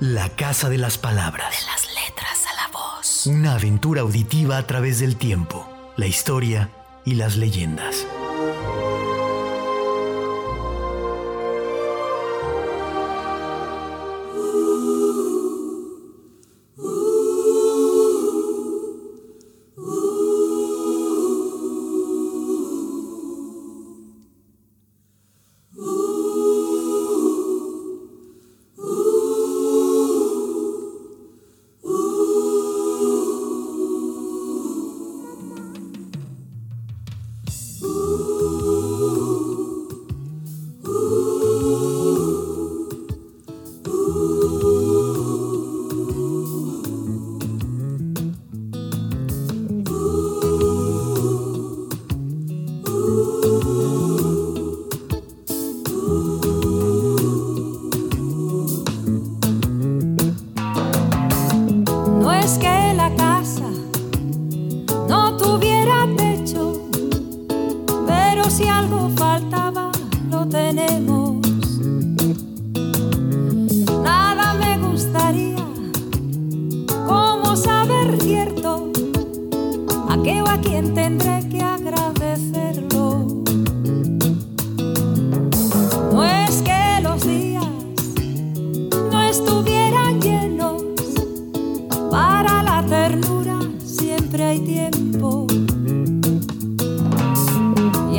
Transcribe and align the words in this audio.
La 0.00 0.28
Casa 0.28 0.68
de 0.68 0.78
las 0.78 0.96
Palabras. 0.96 1.50
De 1.50 1.66
las 1.66 1.86
letras 1.88 2.44
a 2.46 2.54
la 2.54 2.68
voz. 2.72 3.26
Una 3.26 3.54
aventura 3.54 4.02
auditiva 4.02 4.56
a 4.56 4.64
través 4.64 5.00
del 5.00 5.16
tiempo, 5.16 5.68
la 5.96 6.06
historia 6.06 6.70
y 7.04 7.14
las 7.14 7.36
leyendas. 7.36 8.06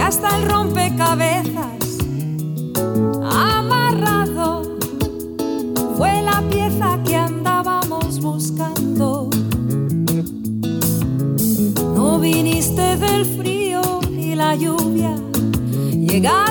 hasta 0.10 0.38
el 0.38 0.50
rompecabezas 0.50 2.00
amarrado 3.22 4.64
fue 5.98 6.24
la 6.24 6.42
pieza 6.50 6.98
que 7.06 7.16
andábamos 7.16 8.20
buscando. 8.20 9.30
No 11.94 12.20
viniste 12.20 12.98
del 12.98 13.24
frío 13.38 13.82
y 14.10 14.34
la 14.34 14.56
lluvia, 14.56 15.16
llegaste. 15.94 16.49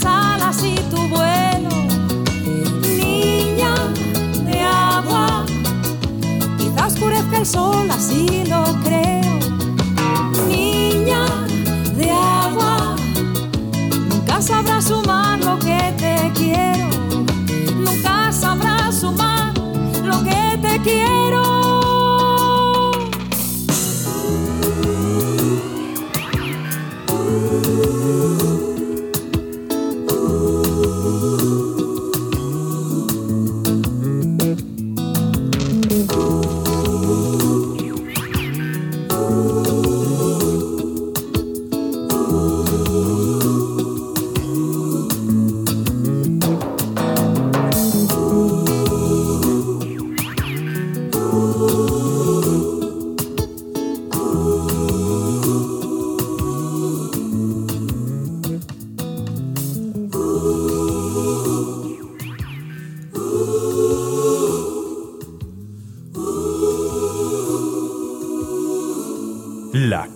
tus 0.00 0.06
alas 0.06 0.64
y 0.64 0.74
tu 0.90 0.96
vuelo, 1.08 1.68
niña 2.96 3.74
de 4.44 4.60
agua. 4.60 5.44
Quizá 6.58 6.86
oscurezca 6.86 7.38
el 7.38 7.46
sol 7.46 7.90
así 7.90 8.44
lo 8.48 8.79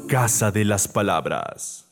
Casa 0.08 0.50
de 0.50 0.62
las 0.66 0.88
Palabras. 0.88 1.86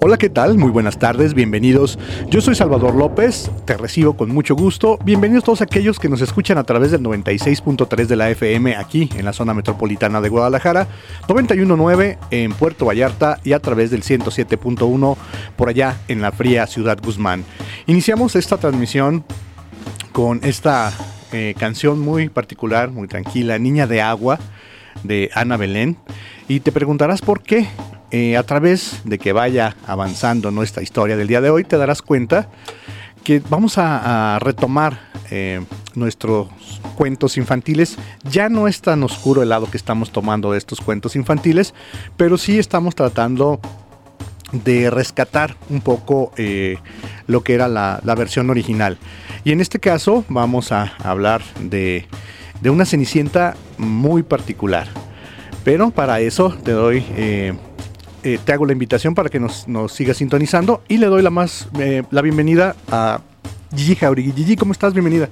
Hola, 0.00 0.16
¿qué 0.18 0.28
tal? 0.28 0.58
Muy 0.58 0.70
buenas 0.70 0.98
tardes, 0.98 1.34
bienvenidos. 1.34 2.00
Yo 2.28 2.40
soy 2.40 2.56
Salvador 2.56 2.96
López, 2.96 3.48
te 3.64 3.76
recibo 3.76 4.16
con 4.16 4.30
mucho 4.30 4.56
gusto. 4.56 4.98
Bienvenidos 5.04 5.44
todos 5.44 5.62
aquellos 5.62 6.00
que 6.00 6.08
nos 6.08 6.20
escuchan 6.20 6.58
a 6.58 6.64
través 6.64 6.90
del 6.90 7.02
96.3 7.02 8.06
de 8.06 8.16
la 8.16 8.28
FM 8.30 8.74
aquí 8.74 9.08
en 9.14 9.24
la 9.24 9.32
zona 9.32 9.54
metropolitana 9.54 10.20
de 10.20 10.30
Guadalajara, 10.30 10.88
91.9 11.28 12.18
en 12.32 12.52
Puerto 12.54 12.86
Vallarta 12.86 13.38
y 13.44 13.52
a 13.52 13.60
través 13.60 13.92
del 13.92 14.02
107.1 14.02 15.16
por 15.54 15.68
allá 15.68 15.96
en 16.08 16.22
la 16.22 16.32
fría 16.32 16.66
ciudad 16.66 16.98
Guzmán. 17.00 17.44
Iniciamos 17.86 18.34
esta 18.34 18.56
transmisión 18.56 19.24
con 20.10 20.40
esta 20.42 20.92
eh, 21.30 21.54
canción 21.56 22.00
muy 22.00 22.30
particular, 22.30 22.90
muy 22.90 23.06
tranquila, 23.06 23.60
Niña 23.60 23.86
de 23.86 24.02
Agua 24.02 24.40
de 25.02 25.30
Ana 25.34 25.56
Belén. 25.56 25.96
Y 26.48 26.60
te 26.60 26.72
preguntarás 26.72 27.20
por 27.20 27.42
qué. 27.42 27.68
Eh, 28.10 28.36
a 28.36 28.42
través 28.42 29.00
de 29.04 29.18
que 29.18 29.32
vaya 29.32 29.74
avanzando 29.86 30.50
nuestra 30.50 30.82
historia 30.82 31.16
del 31.16 31.28
día 31.28 31.40
de 31.40 31.48
hoy, 31.48 31.64
te 31.64 31.78
darás 31.78 32.02
cuenta 32.02 32.50
que 33.24 33.40
vamos 33.48 33.78
a, 33.78 34.38
retomar 34.40 35.00
eh, 35.30 35.64
nuestros 35.94 36.48
cuentos 36.94 37.38
infantiles. 37.38 37.96
Ya 38.24 38.48
no 38.50 38.68
es 38.68 38.82
tan 38.82 39.02
oscuro 39.02 39.42
el 39.42 39.48
lado 39.48 39.70
que 39.70 39.78
estamos 39.78 40.10
tomando 40.12 40.52
de 40.52 40.58
estos 40.58 40.80
cuentos 40.80 41.16
infantiles, 41.16 41.72
pero 42.16 42.36
sí 42.36 42.58
estamos 42.58 42.94
tratando 42.94 43.60
de 44.52 44.90
rescatar 44.90 45.56
un 45.70 45.80
poco 45.80 46.32
eh, 46.36 46.76
lo 47.26 47.42
que 47.42 47.54
era 47.54 47.68
la, 47.68 48.00
versión 48.16 48.50
original. 48.50 48.98
Y 49.44 49.52
en 49.52 49.60
este 49.60 49.78
caso 49.78 50.24
vamos 50.28 50.72
a 50.72 50.94
hablar 51.02 51.42
de, 51.60 52.06
de 52.62 52.70
una 52.70 52.86
cenicienta 52.86 53.54
muy 53.76 54.22
particular. 54.22 54.86
Pero 55.64 55.90
para 55.90 56.20
eso 56.20 56.56
te 56.62 56.72
doy 56.72 57.04
eh, 57.16 57.54
te 58.22 58.52
hago 58.52 58.66
la 58.66 58.72
invitación 58.72 59.14
para 59.14 59.28
que 59.28 59.40
nos, 59.40 59.66
nos 59.66 59.92
sigas 59.92 60.18
sintonizando 60.18 60.82
y 60.88 60.98
le 60.98 61.06
doy 61.06 61.22
la 61.22 61.30
más 61.30 61.68
eh, 61.78 62.04
la 62.10 62.22
bienvenida 62.22 62.76
a 62.90 63.20
Gigi 63.74 63.96
Jauregui. 63.96 64.32
Gigi, 64.32 64.56
¿cómo 64.56 64.72
estás? 64.72 64.92
Bienvenida. 64.92 65.28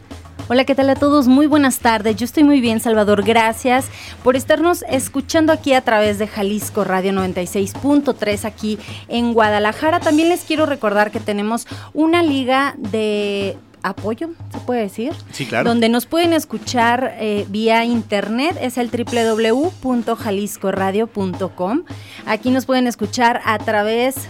Hola, 0.49 0.65
¿qué 0.65 0.75
tal 0.75 0.91
a 0.91 0.97
todos? 0.97 1.29
Muy 1.29 1.47
buenas 1.47 1.79
tardes. 1.79 2.17
Yo 2.17 2.25
estoy 2.25 2.43
muy 2.43 2.61
bien, 2.61 2.81
Salvador. 2.81 3.23
Gracias 3.23 3.87
por 4.25 4.35
estarnos 4.35 4.85
escuchando 4.89 5.53
aquí 5.53 5.75
a 5.75 5.83
través 5.83 6.19
de 6.19 6.27
Jalisco 6.27 6.83
Radio 6.83 7.13
96.3 7.13 8.45
aquí 8.45 8.77
en 9.07 9.33
Guadalajara. 9.33 10.01
También 10.01 10.29
les 10.29 10.41
quiero 10.41 10.67
recordar 10.67 11.13
que 11.13 11.21
tenemos 11.21 11.69
una 11.95 12.25
liga 12.25 12.75
de 12.79 13.57
apoyo, 13.83 14.31
se 14.53 14.59
puede 14.61 14.83
decir. 14.83 15.13
Sí, 15.33 15.47
claro. 15.47 15.69
Donde 15.69 15.89
nos 15.89 16.07
pueden 16.07 16.33
escuchar 16.33 17.17
eh, 17.19 17.47
vía 17.49 17.85
internet, 17.85 18.57
es 18.61 18.79
el 18.79 18.91
www.jaliscoradio.com. 18.91 21.83
Aquí 22.27 22.51
nos 22.51 22.67
pueden 22.67 22.87
escuchar 22.87 23.41
a 23.45 23.59
través 23.59 24.29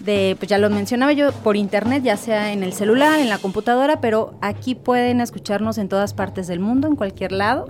de, 0.00 0.36
pues 0.38 0.48
ya 0.48 0.58
lo 0.58 0.70
mencionaba 0.70 1.12
yo, 1.12 1.32
por 1.32 1.56
internet, 1.56 2.02
ya 2.02 2.16
sea 2.16 2.52
en 2.52 2.62
el 2.62 2.72
celular, 2.72 3.18
en 3.18 3.28
la 3.28 3.38
computadora, 3.38 4.00
pero 4.00 4.34
aquí 4.40 4.74
pueden 4.74 5.20
escucharnos 5.20 5.78
en 5.78 5.88
todas 5.88 6.14
partes 6.14 6.46
del 6.46 6.60
mundo, 6.60 6.88
en 6.88 6.96
cualquier 6.96 7.32
lado 7.32 7.66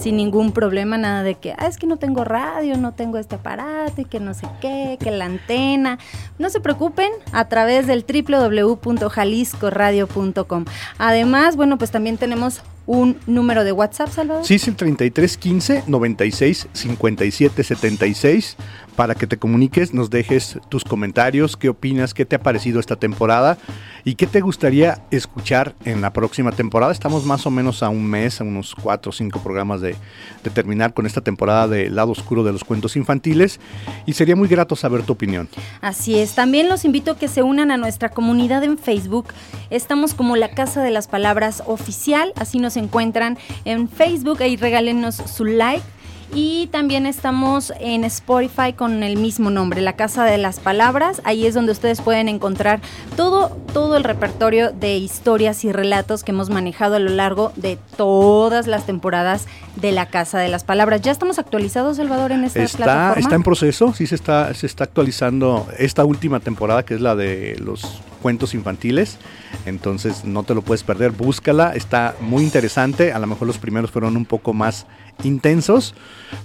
sin 0.00 0.16
ningún 0.16 0.50
problema, 0.52 0.96
nada 0.98 1.22
de 1.22 1.34
que, 1.34 1.54
ah, 1.58 1.66
es 1.66 1.76
que 1.76 1.86
no 1.86 1.98
tengo 1.98 2.24
radio, 2.24 2.76
no 2.76 2.92
tengo 2.92 3.18
este 3.18 3.36
aparato 3.36 4.00
y 4.00 4.06
que 4.06 4.18
no 4.20 4.32
sé 4.34 4.46
qué, 4.60 4.96
que 5.00 5.10
la 5.10 5.24
antena. 5.26 5.98
No 6.38 6.48
se 6.50 6.60
preocupen, 6.60 7.10
a 7.32 7.48
través 7.48 7.86
del 7.86 8.04
www.jaliscoradio.com. 8.04 10.64
Además, 10.98 11.56
bueno, 11.56 11.78
pues 11.78 11.90
también 11.90 12.16
tenemos 12.16 12.62
un 12.86 13.18
número 13.26 13.62
de 13.62 13.72
WhatsApp, 13.72 14.08
Salvador. 14.10 14.44
Sí, 14.44 14.54
es 14.56 14.66
el 14.66 14.74
3315 14.74 15.84
96 15.86 16.68
57 16.72 17.62
76 17.62 18.56
para 18.96 19.14
que 19.14 19.26
te 19.26 19.36
comuniques, 19.36 19.94
nos 19.94 20.10
dejes 20.10 20.58
tus 20.68 20.84
comentarios, 20.84 21.56
qué 21.56 21.68
opinas, 21.68 22.14
qué 22.14 22.24
te 22.24 22.36
ha 22.36 22.40
parecido 22.40 22.80
esta 22.80 22.96
temporada 22.96 23.58
y 24.04 24.14
qué 24.14 24.26
te 24.26 24.40
gustaría 24.40 25.02
escuchar 25.10 25.74
en 25.84 26.00
la 26.00 26.12
próxima 26.12 26.52
temporada. 26.52 26.92
Estamos 26.92 27.24
más 27.24 27.46
o 27.46 27.50
menos 27.50 27.82
a 27.82 27.88
un 27.88 28.04
mes, 28.04 28.40
a 28.40 28.44
unos 28.44 28.74
cuatro 28.74 29.10
o 29.10 29.12
cinco 29.12 29.40
programas 29.42 29.80
de, 29.80 29.96
de 30.44 30.50
terminar 30.50 30.94
con 30.94 31.06
esta 31.06 31.20
temporada 31.20 31.68
de 31.68 31.90
Lado 31.90 32.12
Oscuro 32.12 32.44
de 32.44 32.52
los 32.52 32.64
Cuentos 32.64 32.96
Infantiles 32.96 33.60
y 34.06 34.12
sería 34.12 34.36
muy 34.36 34.48
grato 34.48 34.76
saber 34.76 35.02
tu 35.02 35.12
opinión. 35.12 35.48
Así 35.80 36.18
es, 36.18 36.34
también 36.34 36.68
los 36.68 36.84
invito 36.84 37.12
a 37.12 37.18
que 37.18 37.28
se 37.28 37.42
unan 37.42 37.70
a 37.70 37.76
nuestra 37.76 38.10
comunidad 38.10 38.64
en 38.64 38.78
Facebook. 38.78 39.28
Estamos 39.70 40.14
como 40.14 40.36
la 40.36 40.50
Casa 40.50 40.82
de 40.82 40.90
las 40.90 41.08
Palabras 41.08 41.62
Oficial, 41.66 42.32
así 42.36 42.58
nos 42.58 42.76
encuentran 42.76 43.38
en 43.64 43.88
Facebook, 43.88 44.42
ahí 44.42 44.56
regálenos 44.56 45.16
su 45.16 45.44
like 45.44 45.84
y 46.32 46.68
también 46.68 47.06
estamos 47.06 47.72
en 47.80 48.04
Spotify 48.04 48.72
con 48.72 49.02
el 49.02 49.16
mismo 49.16 49.50
nombre, 49.50 49.80
La 49.80 49.94
Casa 49.94 50.24
de 50.24 50.38
las 50.38 50.60
Palabras. 50.60 51.20
Ahí 51.24 51.46
es 51.46 51.54
donde 51.54 51.72
ustedes 51.72 52.00
pueden 52.00 52.28
encontrar 52.28 52.80
todo, 53.16 53.56
todo 53.72 53.96
el 53.96 54.04
repertorio 54.04 54.70
de 54.70 54.96
historias 54.96 55.64
y 55.64 55.72
relatos 55.72 56.22
que 56.22 56.32
hemos 56.32 56.50
manejado 56.50 56.96
a 56.96 56.98
lo 56.98 57.10
largo 57.10 57.52
de 57.56 57.78
todas 57.96 58.66
las 58.66 58.86
temporadas 58.86 59.46
de 59.76 59.92
La 59.92 60.06
Casa 60.06 60.38
de 60.38 60.48
las 60.48 60.64
Palabras. 60.64 61.00
¿Ya 61.02 61.12
estamos 61.12 61.38
actualizados, 61.38 61.96
Salvador, 61.96 62.32
en 62.32 62.44
esta 62.44 62.62
está, 62.62 62.76
plataforma? 62.76 63.20
Está 63.20 63.34
en 63.34 63.42
proceso, 63.42 63.92
sí 63.94 64.06
se 64.06 64.14
está, 64.14 64.54
se 64.54 64.66
está 64.66 64.84
actualizando 64.84 65.66
esta 65.78 66.04
última 66.04 66.40
temporada, 66.40 66.84
que 66.84 66.94
es 66.94 67.00
la 67.00 67.16
de 67.16 67.56
los 67.58 68.02
cuentos 68.22 68.54
infantiles. 68.54 69.18
Entonces 69.66 70.24
no 70.24 70.42
te 70.44 70.54
lo 70.54 70.62
puedes 70.62 70.84
perder, 70.84 71.10
búscala, 71.10 71.72
está 71.74 72.14
muy 72.20 72.44
interesante. 72.44 73.12
A 73.12 73.18
lo 73.18 73.26
mejor 73.26 73.46
los 73.46 73.58
primeros 73.58 73.90
fueron 73.90 74.16
un 74.16 74.24
poco 74.24 74.52
más 74.52 74.86
intensos, 75.24 75.94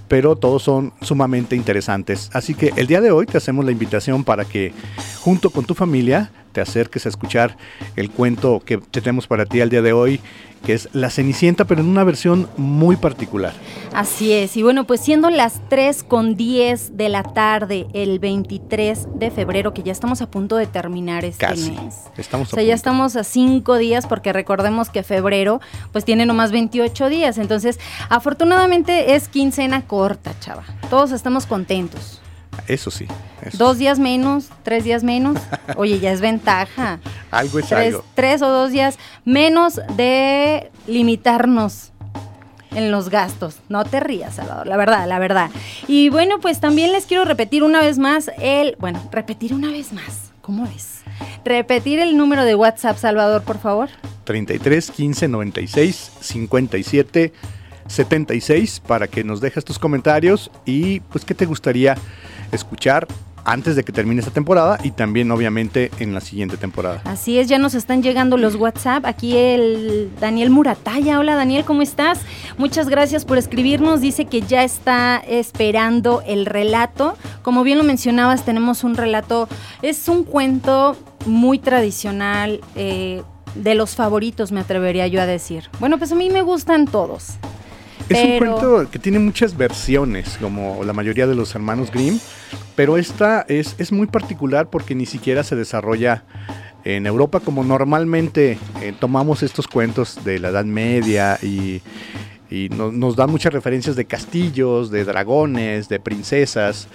pero 0.08 0.36
todos 0.36 0.62
son 0.62 0.92
sumamente 1.00 1.56
interesantes. 1.56 2.30
Así 2.32 2.54
que 2.54 2.72
el 2.76 2.86
día 2.86 3.00
de 3.00 3.10
hoy 3.10 3.26
te 3.26 3.38
hacemos 3.38 3.64
la 3.64 3.72
invitación 3.72 4.24
para 4.24 4.44
que 4.44 4.72
junto 5.20 5.50
con 5.50 5.64
tu 5.64 5.74
familia 5.74 6.30
te 6.56 6.62
acerques 6.62 7.04
a 7.04 7.10
escuchar 7.10 7.58
el 7.96 8.10
cuento 8.10 8.62
que 8.64 8.78
tenemos 8.78 9.26
para 9.26 9.44
ti 9.44 9.60
el 9.60 9.68
día 9.68 9.82
de 9.82 9.92
hoy, 9.92 10.22
que 10.64 10.72
es 10.72 10.88
La 10.94 11.10
Cenicienta, 11.10 11.66
pero 11.66 11.82
en 11.82 11.86
una 11.86 12.02
versión 12.02 12.48
muy 12.56 12.96
particular. 12.96 13.52
Así 13.92 14.32
es, 14.32 14.56
y 14.56 14.62
bueno, 14.62 14.86
pues 14.86 15.02
siendo 15.02 15.28
las 15.28 15.60
3 15.68 16.02
con 16.02 16.34
10 16.34 16.96
de 16.96 17.10
la 17.10 17.24
tarde, 17.24 17.88
el 17.92 18.20
23 18.20 19.06
de 19.16 19.30
febrero, 19.30 19.74
que 19.74 19.82
ya 19.82 19.92
estamos 19.92 20.22
a 20.22 20.30
punto 20.30 20.56
de 20.56 20.66
terminar 20.66 21.26
este 21.26 21.44
Casi. 21.44 21.72
mes. 21.72 21.96
Estamos 22.16 22.48
a 22.48 22.52
o 22.52 22.54
sea, 22.54 22.62
ya 22.62 22.74
estamos 22.74 23.16
a 23.16 23.24
5 23.24 23.76
días, 23.76 24.06
porque 24.06 24.32
recordemos 24.32 24.88
que 24.88 25.02
febrero, 25.02 25.60
pues 25.92 26.06
tiene 26.06 26.24
nomás 26.24 26.52
28 26.52 27.10
días. 27.10 27.36
Entonces, 27.36 27.78
afortunadamente 28.08 29.14
es 29.14 29.28
quincena 29.28 29.86
corta, 29.86 30.32
chava. 30.40 30.64
Todos 30.88 31.12
estamos 31.12 31.44
contentos. 31.44 32.22
Eso 32.68 32.90
sí. 32.90 33.06
eso 33.42 33.56
Dos 33.58 33.78
días 33.78 33.98
menos, 33.98 34.48
tres 34.62 34.84
días 34.84 35.02
menos. 35.04 35.38
Oye, 35.76 35.98
ya 36.00 36.12
es 36.12 36.20
ventaja. 36.20 36.98
Algo 37.30 37.58
es 37.58 37.66
Tres, 37.66 37.94
algo. 37.94 38.04
tres 38.14 38.42
o 38.42 38.48
dos 38.48 38.70
días 38.72 38.98
menos 39.24 39.80
de 39.96 40.70
limitarnos 40.86 41.92
en 42.72 42.90
los 42.90 43.08
gastos. 43.08 43.58
No 43.68 43.84
te 43.84 44.00
rías, 44.00 44.34
Salvador, 44.34 44.66
la 44.66 44.76
verdad, 44.76 45.06
la 45.08 45.18
verdad. 45.18 45.50
Y 45.88 46.08
bueno, 46.10 46.40
pues 46.40 46.60
también 46.60 46.92
les 46.92 47.06
quiero 47.06 47.24
repetir 47.24 47.62
una 47.62 47.80
vez 47.80 47.98
más 47.98 48.30
el, 48.38 48.76
bueno, 48.78 49.00
repetir 49.12 49.54
una 49.54 49.70
vez 49.70 49.92
más. 49.92 50.32
¿Cómo 50.42 50.64
ves? 50.64 51.00
Repetir 51.44 51.98
el 51.98 52.16
número 52.16 52.44
de 52.44 52.54
WhatsApp, 52.54 52.98
Salvador, 52.98 53.42
por 53.42 53.58
favor. 53.58 53.88
33 54.24 54.90
15 54.90 55.28
96 55.28 56.12
57 56.20 57.32
76 57.88 58.80
para 58.86 59.06
que 59.08 59.24
nos 59.24 59.40
dejes 59.40 59.64
tus 59.64 59.78
comentarios 59.78 60.50
y 60.64 61.00
pues 61.00 61.24
qué 61.24 61.34
te 61.34 61.46
gustaría 61.46 61.96
escuchar 62.52 63.06
antes 63.46 63.76
de 63.76 63.84
que 63.84 63.92
termine 63.92 64.18
esta 64.20 64.32
temporada 64.32 64.78
y 64.82 64.90
también 64.90 65.30
obviamente 65.30 65.90
en 66.00 66.12
la 66.12 66.20
siguiente 66.20 66.56
temporada. 66.56 67.00
Así 67.04 67.38
es, 67.38 67.48
ya 67.48 67.58
nos 67.58 67.74
están 67.74 68.02
llegando 68.02 68.36
los 68.36 68.56
WhatsApp. 68.56 69.06
Aquí 69.06 69.36
el 69.36 70.10
Daniel 70.20 70.50
Murataya. 70.50 71.20
Hola 71.20 71.36
Daniel, 71.36 71.64
¿cómo 71.64 71.80
estás? 71.80 72.20
Muchas 72.58 72.88
gracias 72.88 73.24
por 73.24 73.38
escribirnos. 73.38 74.00
Dice 74.00 74.24
que 74.24 74.42
ya 74.42 74.64
está 74.64 75.22
esperando 75.26 76.22
el 76.26 76.44
relato. 76.44 77.16
Como 77.42 77.62
bien 77.62 77.78
lo 77.78 77.84
mencionabas, 77.84 78.44
tenemos 78.44 78.82
un 78.82 78.96
relato, 78.96 79.48
es 79.80 80.08
un 80.08 80.24
cuento 80.24 80.96
muy 81.24 81.60
tradicional, 81.60 82.60
eh, 82.74 83.22
de 83.54 83.74
los 83.74 83.94
favoritos 83.94 84.52
me 84.52 84.60
atrevería 84.60 85.06
yo 85.06 85.20
a 85.22 85.26
decir. 85.26 85.70
Bueno, 85.80 85.98
pues 85.98 86.12
a 86.12 86.14
mí 86.14 86.30
me 86.30 86.42
gustan 86.42 86.86
todos. 86.86 87.36
Es 88.08 88.24
un 88.24 88.38
cuento 88.38 88.88
que 88.90 88.98
tiene 88.98 89.18
muchas 89.18 89.56
versiones, 89.56 90.38
como 90.40 90.84
la 90.84 90.92
mayoría 90.92 91.26
de 91.26 91.34
los 91.34 91.54
hermanos 91.54 91.90
Grimm, 91.90 92.18
pero 92.74 92.96
esta 92.96 93.44
es, 93.48 93.74
es 93.78 93.90
muy 93.90 94.06
particular 94.06 94.68
porque 94.70 94.94
ni 94.94 95.06
siquiera 95.06 95.42
se 95.42 95.56
desarrolla 95.56 96.24
en 96.84 97.04
Europa 97.06 97.40
como 97.40 97.64
normalmente 97.64 98.58
eh, 98.80 98.94
tomamos 98.98 99.42
estos 99.42 99.66
cuentos 99.66 100.24
de 100.24 100.38
la 100.38 100.48
Edad 100.48 100.64
Media 100.64 101.36
y, 101.42 101.82
y 102.50 102.68
no- 102.68 102.92
nos 102.92 103.16
dan 103.16 103.30
muchas 103.30 103.52
referencias 103.52 103.96
de 103.96 104.04
castillos, 104.04 104.90
de 104.90 105.04
dragones, 105.04 105.88
de 105.88 105.98
princesas. 106.00 106.88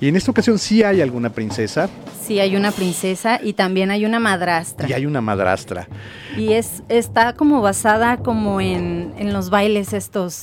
Y 0.00 0.08
en 0.08 0.16
esta 0.16 0.30
ocasión 0.30 0.58
sí 0.58 0.82
hay 0.82 1.00
alguna 1.00 1.30
princesa 1.30 1.88
Sí, 2.24 2.38
hay 2.38 2.54
una 2.54 2.70
princesa 2.70 3.40
y 3.42 3.54
también 3.54 3.90
hay 3.90 4.04
una 4.04 4.20
madrastra. 4.20 4.88
y 4.88 4.92
hay 4.92 5.06
una 5.06 5.20
madrastra. 5.20 5.88
Y 6.36 6.52
es, 6.52 6.82
está 6.88 7.32
como 7.34 7.60
basada 7.60 8.18
como 8.18 8.60
en, 8.60 9.12
en 9.18 9.32
los 9.32 9.50
bailes 9.50 9.92
estos 9.92 10.42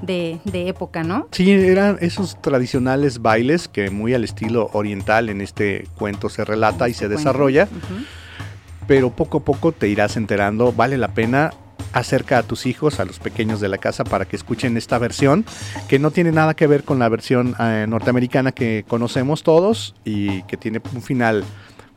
de, 0.00 0.40
época, 0.54 1.02
¿no? 1.04 1.28
Sí, 1.30 1.50
eran 1.52 1.98
esos 2.00 2.40
tradicionales 2.40 3.20
bailes 3.20 3.68
que 3.68 3.90
muy 3.90 4.14
al 4.14 4.24
estilo 4.24 4.70
oriental 4.72 5.28
en 5.28 5.42
este 5.42 5.86
cuento 5.96 6.28
se 6.30 6.44
relata 6.46 6.88
y 6.88 6.94
se 6.94 7.04
este 7.04 7.16
desarrolla. 7.16 7.68
Pero 8.86 9.10
poco 9.10 9.38
a 9.38 9.44
poco 9.44 9.72
te 9.72 9.88
irás 9.88 10.16
enterando, 10.16 10.72
vale 10.72 10.96
la 10.98 11.08
pena 11.08 11.52
acerca 11.92 12.38
a 12.38 12.42
tus 12.42 12.66
hijos, 12.66 13.00
a 13.00 13.04
los 13.04 13.18
pequeños 13.18 13.60
de 13.60 13.68
la 13.68 13.78
casa, 13.78 14.04
para 14.04 14.24
que 14.24 14.36
escuchen 14.36 14.76
esta 14.76 14.98
versión, 14.98 15.44
que 15.88 15.98
no 15.98 16.10
tiene 16.10 16.32
nada 16.32 16.54
que 16.54 16.66
ver 16.66 16.84
con 16.84 16.98
la 16.98 17.08
versión 17.08 17.54
eh, 17.58 17.86
norteamericana 17.88 18.52
que 18.52 18.84
conocemos 18.88 19.42
todos 19.42 19.94
y 20.04 20.42
que 20.44 20.56
tiene 20.56 20.80
un 20.94 21.02
final 21.02 21.44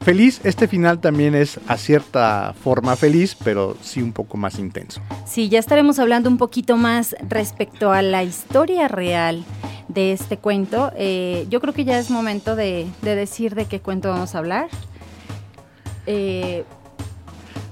feliz. 0.02 0.42
Este 0.44 0.68
final 0.68 1.00
también 1.00 1.36
es 1.36 1.60
a 1.68 1.78
cierta 1.78 2.54
forma 2.64 2.96
feliz, 2.96 3.36
pero 3.44 3.76
sí 3.82 4.02
un 4.02 4.14
poco 4.14 4.38
más 4.38 4.60
intenso. 4.60 5.02
Sí, 5.26 5.50
ya 5.50 5.60
estaremos 5.60 6.00
hablando 6.00 6.30
un 6.30 6.38
poquito 6.38 6.78
más 6.78 7.16
respecto 7.28 7.92
a 7.92 8.02
la 8.02 8.24
historia 8.24 8.88
real 8.88 9.44
de 9.88 10.12
este 10.12 10.38
cuento. 10.38 10.92
Eh, 10.96 11.46
yo 11.50 11.62
creo 11.62 11.74
que 11.74 11.86
ya 11.86 11.98
es 11.98 12.10
momento 12.10 12.56
de, 12.56 12.88
decir 13.02 13.56
de 13.56 13.66
qué 13.66 13.80
cuento 13.80 14.10
vamos 14.10 14.36
a 14.36 14.40
hablar. 14.40 14.68
Eh, 16.06 16.64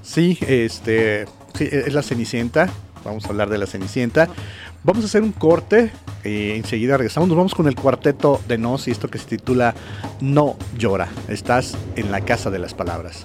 sí, 0.02 0.38
este, 0.46 1.26
sí, 1.54 1.68
es 1.70 1.92
la 1.92 2.02
Cenicienta. 2.02 2.68
Vamos 3.04 3.26
a 3.26 3.28
hablar 3.28 3.50
de 3.50 3.58
la 3.58 3.66
Cenicienta. 3.66 4.28
Vamos 4.82 5.04
a 5.04 5.06
hacer 5.06 5.22
un 5.22 5.32
corte 5.32 5.90
y 6.24 6.52
enseguida 6.52 6.96
regresamos. 6.96 7.28
Nos 7.28 7.36
vamos 7.36 7.54
con 7.54 7.68
el 7.68 7.74
cuarteto 7.74 8.40
de 8.48 8.58
Nos 8.58 8.88
y 8.88 8.90
esto 8.90 9.08
que 9.08 9.18
se 9.18 9.26
titula 9.26 9.74
No 10.20 10.56
llora. 10.78 11.08
Estás 11.28 11.76
en 11.96 12.10
la 12.10 12.22
casa 12.22 12.50
de 12.50 12.58
las 12.58 12.74
palabras. 12.74 13.24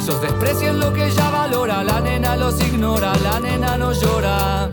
Esos 0.00 0.22
desprecian 0.22 0.80
lo 0.80 0.94
que 0.94 1.08
ella 1.08 1.28
valora, 1.28 1.84
la 1.84 2.00
nena 2.00 2.34
los 2.34 2.58
ignora, 2.58 3.12
la 3.22 3.38
nena 3.38 3.76
no 3.76 3.92
llora. 3.92 4.70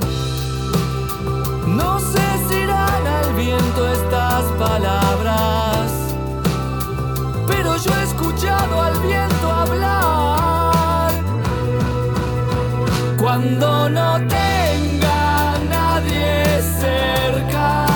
No 1.67 1.99
sé 1.99 2.25
si 2.47 2.55
irán 2.55 3.05
al 3.05 3.33
viento 3.33 3.91
estas 3.91 4.45
palabras, 4.57 5.91
pero 7.45 7.75
yo 7.75 7.91
he 7.99 8.03
escuchado 8.03 8.81
al 8.81 8.97
viento 9.01 9.51
hablar. 9.51 11.11
Cuando 13.19 13.89
no 13.89 14.17
tenga 14.29 15.57
nadie 15.69 16.61
cerca 16.79 17.86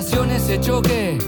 sus 0.00 0.12
limitaciones 0.12 0.42
se 0.44 0.58
choque 0.58 1.18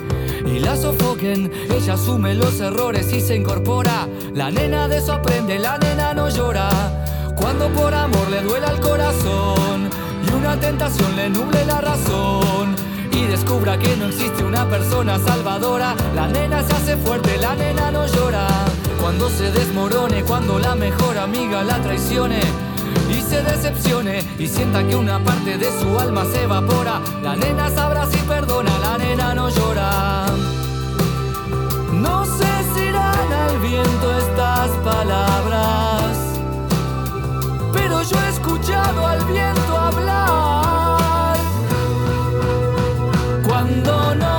y 0.47 0.59
la 0.59 0.75
sofoquen. 0.75 1.53
Ella 1.71 1.95
asume 1.95 2.35
los 2.35 2.61
errores 2.61 3.13
y 3.13 3.21
se 3.21 3.37
incorpora. 3.37 4.09
La 4.33 4.51
nena 4.51 4.89
de 4.89 4.99
eso 4.99 5.13
aprende, 5.13 5.59
la 5.59 5.77
nena 5.77 6.15
no 6.15 6.31
llora. 6.31 6.71
Cuando 7.37 7.69
por 7.69 7.93
amor 7.93 8.31
le 8.31 8.41
duela 8.41 8.71
el 8.71 8.81
corazón 8.81 9.91
y 10.27 10.35
una 10.35 10.59
tentación 10.59 11.15
le 11.15 11.29
nuble 11.29 11.63
la 11.67 11.83
razón. 11.83 12.75
Y 13.13 13.27
descubra 13.27 13.79
que 13.79 13.97
no 13.99 14.07
existe 14.07 14.43
una 14.43 14.67
persona 14.67 15.19
salvadora. 15.19 15.95
La 16.15 16.27
nena 16.27 16.63
se 16.63 16.73
hace 16.73 16.97
fuerte, 16.97 17.37
la 17.37 17.55
nena 17.55 17.91
no 17.91 18.07
llora. 18.07 18.47
Cuando 18.99 19.29
se 19.29 19.53
desmorone, 19.53 20.25
cuando 20.25 20.59
la 20.59 20.75
mejor 20.75 21.19
amiga 21.19 21.63
la 21.65 21.83
traicione 21.83 22.41
se 23.25 23.43
decepcione 23.43 24.23
y 24.39 24.47
sienta 24.47 24.87
que 24.87 24.95
una 24.95 25.19
parte 25.19 25.57
de 25.57 25.71
su 25.81 25.99
alma 25.99 26.25
se 26.25 26.43
evapora. 26.43 27.01
La 27.23 27.35
nena 27.35 27.71
sabrá 27.71 28.07
si 28.07 28.19
perdona, 28.19 28.79
la 28.79 28.99
nena 28.99 29.35
no 29.35 29.49
llora. 29.49 30.27
No 31.93 32.25
sé 32.25 32.53
si 32.75 32.83
irán 32.85 33.33
al 33.33 33.59
viento 33.61 34.19
estas 34.19 34.71
palabras, 34.91 36.17
pero 37.73 38.03
yo 38.03 38.17
he 38.21 38.29
escuchado 38.29 39.07
al 39.07 39.25
viento 39.25 39.79
hablar. 39.79 41.39
Cuando 43.47 44.15
no 44.17 44.34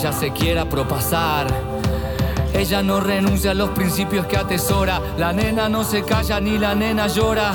ella 0.00 0.12
se 0.12 0.30
quiera 0.30 0.64
propasar. 0.64 1.46
Ella 2.54 2.82
no 2.82 3.00
renuncia 3.00 3.50
a 3.50 3.54
los 3.54 3.68
principios 3.70 4.24
que 4.24 4.38
atesora. 4.38 4.98
La 5.18 5.30
nena 5.34 5.68
no 5.68 5.84
se 5.84 6.02
calla 6.04 6.40
ni 6.40 6.56
la 6.56 6.74
nena 6.74 7.06
llora. 7.06 7.52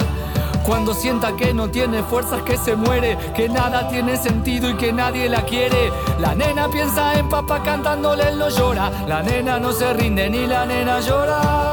Cuando 0.64 0.94
sienta 0.94 1.36
que 1.36 1.56
no 1.56 1.72
tiene 1.72 2.04
fuerzas, 2.04 2.44
que 2.44 2.56
se 2.58 2.76
muere, 2.76 3.18
que 3.36 3.50
nada 3.50 3.88
tiene 3.88 4.16
sentido 4.16 4.70
y 4.70 4.76
que 4.76 4.94
nadie 4.94 5.28
la 5.28 5.42
quiere. 5.42 5.92
La 6.20 6.36
nena 6.36 6.70
piensa 6.70 7.18
en 7.18 7.30
papá 7.30 7.64
cantándole, 7.64 8.30
él 8.30 8.38
no 8.38 8.50
llora. 8.50 8.92
La 9.08 9.24
nena 9.24 9.58
no 9.58 9.72
se 9.72 9.92
rinde 9.94 10.30
ni 10.30 10.46
la 10.46 10.68
nena 10.68 11.00
llora. 11.00 11.65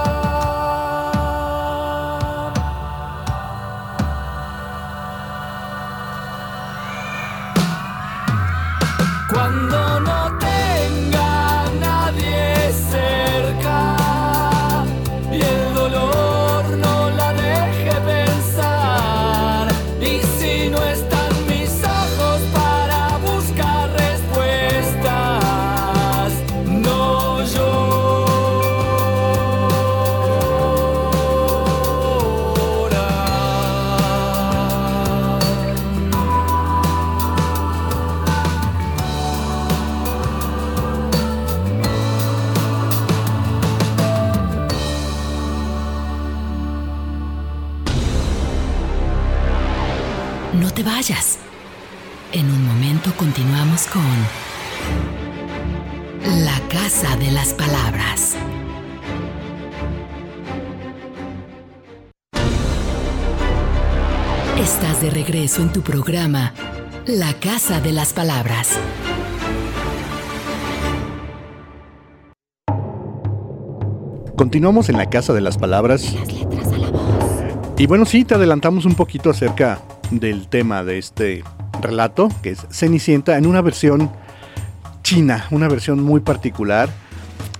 Te 50.82 50.88
vayas. 50.88 51.38
En 52.32 52.50
un 52.50 52.66
momento 52.66 53.12
continuamos 53.16 53.86
con 53.86 54.02
La 56.44 56.58
Casa 56.68 57.16
de 57.16 57.30
las 57.30 57.54
Palabras. 57.54 58.36
Estás 64.58 65.02
de 65.02 65.10
regreso 65.10 65.62
en 65.62 65.72
tu 65.72 65.82
programa 65.82 66.54
La 67.06 67.34
Casa 67.34 67.80
de 67.80 67.92
las 67.92 68.12
Palabras. 68.12 68.70
Continuamos 74.36 74.88
en 74.88 74.96
la 74.96 75.06
Casa 75.06 75.32
de 75.32 75.40
las 75.40 75.58
Palabras. 75.58 76.12
Las 76.14 76.32
letras. 76.32 76.71
Y 77.82 77.88
bueno, 77.88 78.06
sí, 78.06 78.24
te 78.24 78.36
adelantamos 78.36 78.84
un 78.84 78.94
poquito 78.94 79.30
acerca 79.30 79.80
del 80.12 80.46
tema 80.46 80.84
de 80.84 80.98
este 80.98 81.42
relato, 81.80 82.28
que 82.40 82.50
es 82.50 82.64
Cenicienta, 82.70 83.36
en 83.36 83.44
una 83.44 83.60
versión 83.60 84.08
china, 85.02 85.48
una 85.50 85.66
versión 85.66 86.00
muy 86.00 86.20
particular, 86.20 86.90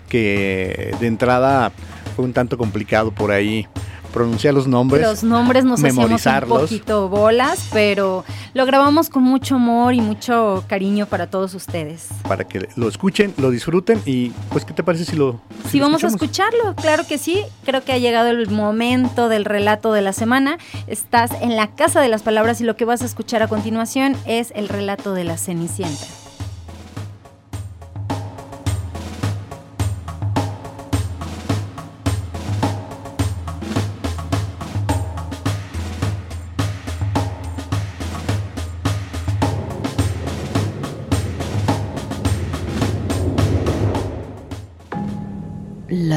que 0.09 0.95
de 1.00 1.07
entrada 1.09 1.73
fue 2.14 2.25
un 2.25 2.33
tanto 2.33 2.57
complicado 2.57 3.11
por 3.11 3.33
ahí 3.33 3.67
pronunciar 4.12 4.54
los 4.54 4.66
nombres. 4.66 5.02
Los 5.02 5.25
nombres 5.25 5.64
nos 5.64 5.81
hacíamos 5.81 5.97
un 5.97 6.02
memorizarlos. 6.04 6.62
poquito 6.62 7.09
bolas, 7.09 7.69
pero 7.73 8.25
lo 8.54 8.66
grabamos 8.66 9.09
con 9.09 9.23
mucho 9.23 9.57
amor 9.57 9.95
y 9.95 10.00
mucho 10.00 10.64
cariño 10.69 11.07
para 11.07 11.28
todos 11.28 11.54
ustedes. 11.54 12.09
Para 12.28 12.45
que 12.45 12.69
lo 12.76 12.88
escuchen, 12.88 13.35
lo 13.38 13.50
disfruten 13.50 14.00
y 14.07 14.31
pues, 14.50 14.64
¿qué 14.64 14.73
te 14.73 14.83
parece 14.83 15.04
si 15.04 15.16
lo... 15.16 15.40
Si 15.71 15.78
lo 15.78 15.85
vamos 15.87 16.04
a 16.04 16.09
escucharlo, 16.09 16.75
claro 16.76 17.04
que 17.07 17.19
sí. 17.19 17.42
Creo 17.64 17.83
que 17.83 17.92
ha 17.92 17.99
llegado 17.99 18.28
el 18.28 18.49
momento 18.50 19.28
del 19.28 19.45
relato 19.45 19.92
de 19.92 20.02
la 20.02 20.12
semana. 20.12 20.59
Estás 20.87 21.31
en 21.40 21.57
la 21.57 21.69
Casa 21.69 22.00
de 22.00 22.09
las 22.09 22.23
Palabras 22.23 22.61
y 22.61 22.64
lo 22.64 22.76
que 22.76 22.85
vas 22.85 23.02
a 23.02 23.07
escuchar 23.07 23.42
a 23.42 23.49
continuación 23.49 24.16
es 24.26 24.52
el 24.54 24.69
relato 24.69 25.14
de 25.14 25.25
la 25.25 25.37
Cenicienta. 25.37 26.22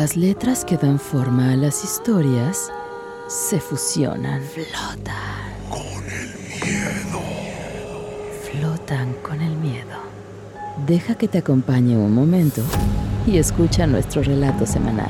Las 0.06 0.16
letras 0.16 0.64
que 0.64 0.78
dan 0.78 1.00
forma 1.00 1.52
a 1.52 1.56
las 1.56 1.84
historias 1.84 2.72
se 3.28 3.60
fusionan. 3.60 4.40
Flotan. 4.44 5.16
Con 5.68 6.04
el 6.06 6.30
miedo. 6.62 7.22
Flotan 8.44 9.14
con 9.24 9.42
el 9.42 9.56
miedo. 9.56 9.98
Deja 10.86 11.16
que 11.16 11.28
te 11.28 11.40
acompañe 11.40 11.98
un 11.98 12.14
momento 12.14 12.62
y 13.26 13.40
escucha 13.40 13.88
nuestro 13.88 14.22
relato 14.22 14.68
semanal. 14.68 15.10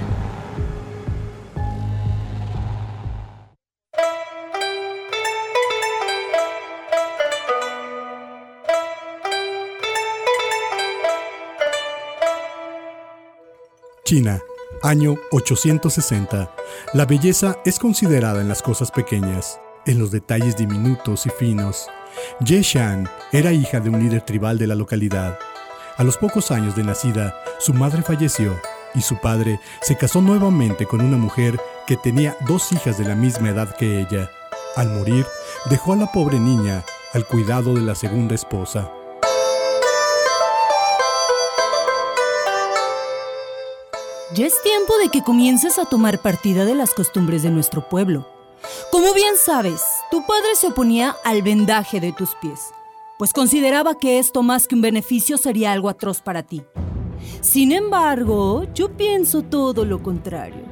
China, 14.06 14.40
año 14.86 15.18
860. 15.32 16.52
La 16.94 17.06
belleza 17.06 17.58
es 17.66 17.80
considerada 17.80 18.42
en 18.42 18.48
las 18.48 18.62
cosas 18.62 18.92
pequeñas, 18.92 19.60
en 19.88 19.98
los 19.98 20.12
detalles 20.12 20.56
diminutos 20.56 21.26
y 21.26 21.30
finos. 21.32 21.88
Ye 22.40 22.62
Shan 22.62 23.10
era 23.32 23.52
hija 23.52 23.80
de 23.80 23.90
un 23.90 24.00
líder 24.00 24.22
tribal 24.22 24.60
de 24.60 24.68
la 24.68 24.76
localidad. 24.76 25.40
A 25.98 26.04
los 26.04 26.18
pocos 26.18 26.52
años 26.52 26.76
de 26.76 26.84
nacida, 26.84 27.36
su 27.58 27.74
madre 27.74 28.04
falleció 28.04 28.56
y 28.94 29.02
su 29.02 29.18
padre 29.20 29.60
se 29.82 29.98
casó 29.98 30.22
nuevamente 30.22 30.86
con 30.86 31.02
una 31.02 31.18
mujer 31.18 31.60
que 31.88 31.98
tenía 31.98 32.38
dos 32.48 32.72
hijas 32.72 33.00
de 33.00 33.06
la 33.06 33.16
misma 33.16 33.50
edad 33.50 33.76
que 33.76 34.02
ella. 34.02 34.30
Al 34.76 34.90
morir, 34.90 35.26
dejó 35.70 35.94
a 35.94 35.98
la 35.98 36.12
pobre 36.12 36.40
niña 36.40 36.84
al 37.14 37.26
cuidado 37.26 37.74
de 37.74 37.82
la 37.82 37.96
segunda 37.96 38.36
esposa. 38.36 38.92
Ya 44.36 44.48
es 44.48 44.62
tiempo 44.64 44.98
de 45.02 45.08
que 45.08 45.24
comiences 45.24 45.80
a 45.80 45.86
tomar 45.86 46.22
partida 46.22 46.66
de 46.66 46.76
las 46.76 46.94
costumbres 46.94 47.42
de 47.42 47.52
nuestro 47.52 47.88
pueblo. 47.88 48.28
Como 48.92 49.14
bien 49.14 49.36
sabes, 49.38 49.82
tu 50.12 50.26
padre 50.28 50.56
se 50.56 50.68
oponía 50.68 51.16
al 51.24 51.42
vendaje 51.42 52.02
de 52.02 52.12
tus 52.12 52.36
pies, 52.42 52.60
pues 53.18 53.32
consideraba 53.32 53.98
que 53.98 54.20
esto 54.20 54.44
más 54.44 54.68
que 54.68 54.76
un 54.76 54.82
beneficio 54.82 55.38
sería 55.38 55.72
algo 55.72 55.88
atroz 55.88 56.20
para 56.20 56.44
ti. 56.44 56.64
Sin 57.40 57.72
embargo, 57.72 58.66
yo 58.74 58.98
pienso 58.98 59.42
todo 59.42 59.86
lo 59.86 60.04
contrario. 60.04 60.66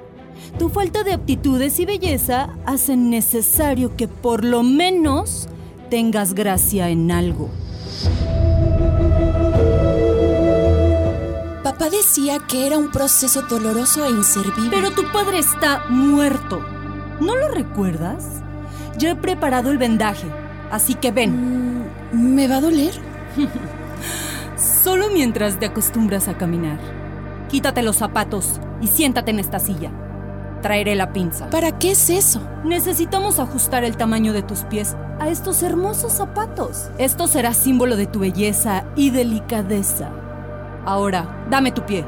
Tu 0.60 0.68
falta 0.68 1.04
de 1.04 1.14
aptitudes 1.14 1.80
y 1.80 1.86
belleza 1.86 2.50
hacen 2.66 3.10
necesario 3.10 3.96
que 3.96 4.10
por 4.10 4.44
lo 4.44 4.64
menos 4.64 5.48
tengas 5.90 6.34
gracia 6.34 6.90
en 6.90 7.12
algo. 7.12 7.50
Papá 11.64 11.90
decía 11.90 12.40
que 12.40 12.68
era 12.68 12.78
un 12.78 12.92
proceso 12.92 13.44
doloroso 13.44 14.04
e 14.04 14.10
inservible. 14.10 14.70
Pero 14.70 14.92
tu 14.92 15.10
padre 15.14 15.40
está 15.40 15.86
muerto. 15.88 16.60
¿No 17.22 17.38
lo 17.38 17.48
recuerdas? 17.48 18.42
Ya 18.98 19.12
he 19.12 19.16
preparado 19.16 19.72
el 19.72 19.78
vendaje, 19.78 20.28
así 20.72 20.94
que 20.96 21.12
ven. 21.12 21.80
Mm, 22.12 22.36
¿Me 22.36 22.50
va 22.50 22.58
a 22.58 22.62
doler? 22.62 22.94
Solo 24.58 25.08
mientras 25.14 25.58
te 25.58 25.66
acostumbras 25.66 26.28
a 26.28 26.38
caminar. 26.38 26.80
Quítate 27.50 27.82
los 27.82 27.96
zapatos 27.96 28.60
y 28.82 28.88
siéntate 28.88 29.32
en 29.32 29.40
esta 29.40 29.60
silla. 29.60 29.90
Traeré 30.62 30.96
la 30.96 31.14
pinza. 31.14 31.50
¿Para 31.50 31.80
qué 31.80 31.92
es 31.92 32.10
eso? 32.10 32.42
Necesitamos 32.66 33.40
ajustar 33.40 33.86
el 33.86 33.96
tamaño 33.96 34.34
de 34.34 34.44
tus 34.44 34.64
pies 34.64 34.98
a 35.20 35.30
estos 35.30 35.64
hermosos 35.64 36.12
zapatos. 36.12 36.90
Esto 36.98 37.28
será 37.28 37.54
símbolo 37.54 37.96
de 37.96 38.08
tu 38.08 38.20
belleza 38.20 38.84
y 38.98 39.12
delicadeza. 39.12 40.12
Ahora, 40.86 41.46
dame 41.50 41.72
tu 41.72 41.86
pie. 41.86 42.06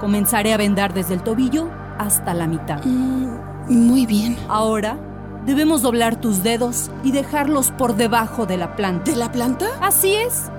Comenzaré 0.00 0.52
a 0.52 0.56
vendar 0.56 0.94
desde 0.94 1.14
el 1.14 1.22
tobillo 1.22 1.68
hasta 1.98 2.34
la 2.34 2.46
mitad. 2.46 2.82
Mm, 2.84 3.28
muy 3.68 4.06
bien. 4.06 4.36
Ahora, 4.48 4.98
debemos 5.44 5.82
doblar 5.82 6.16
tus 6.16 6.42
dedos 6.42 6.90
y 7.04 7.12
dejarlos 7.12 7.70
por 7.70 7.96
debajo 7.96 8.46
de 8.46 8.56
la 8.56 8.76
planta. 8.76 9.10
¿De 9.10 9.16
la 9.16 9.30
planta? 9.30 9.66
Así 9.80 10.14
es. 10.14 10.50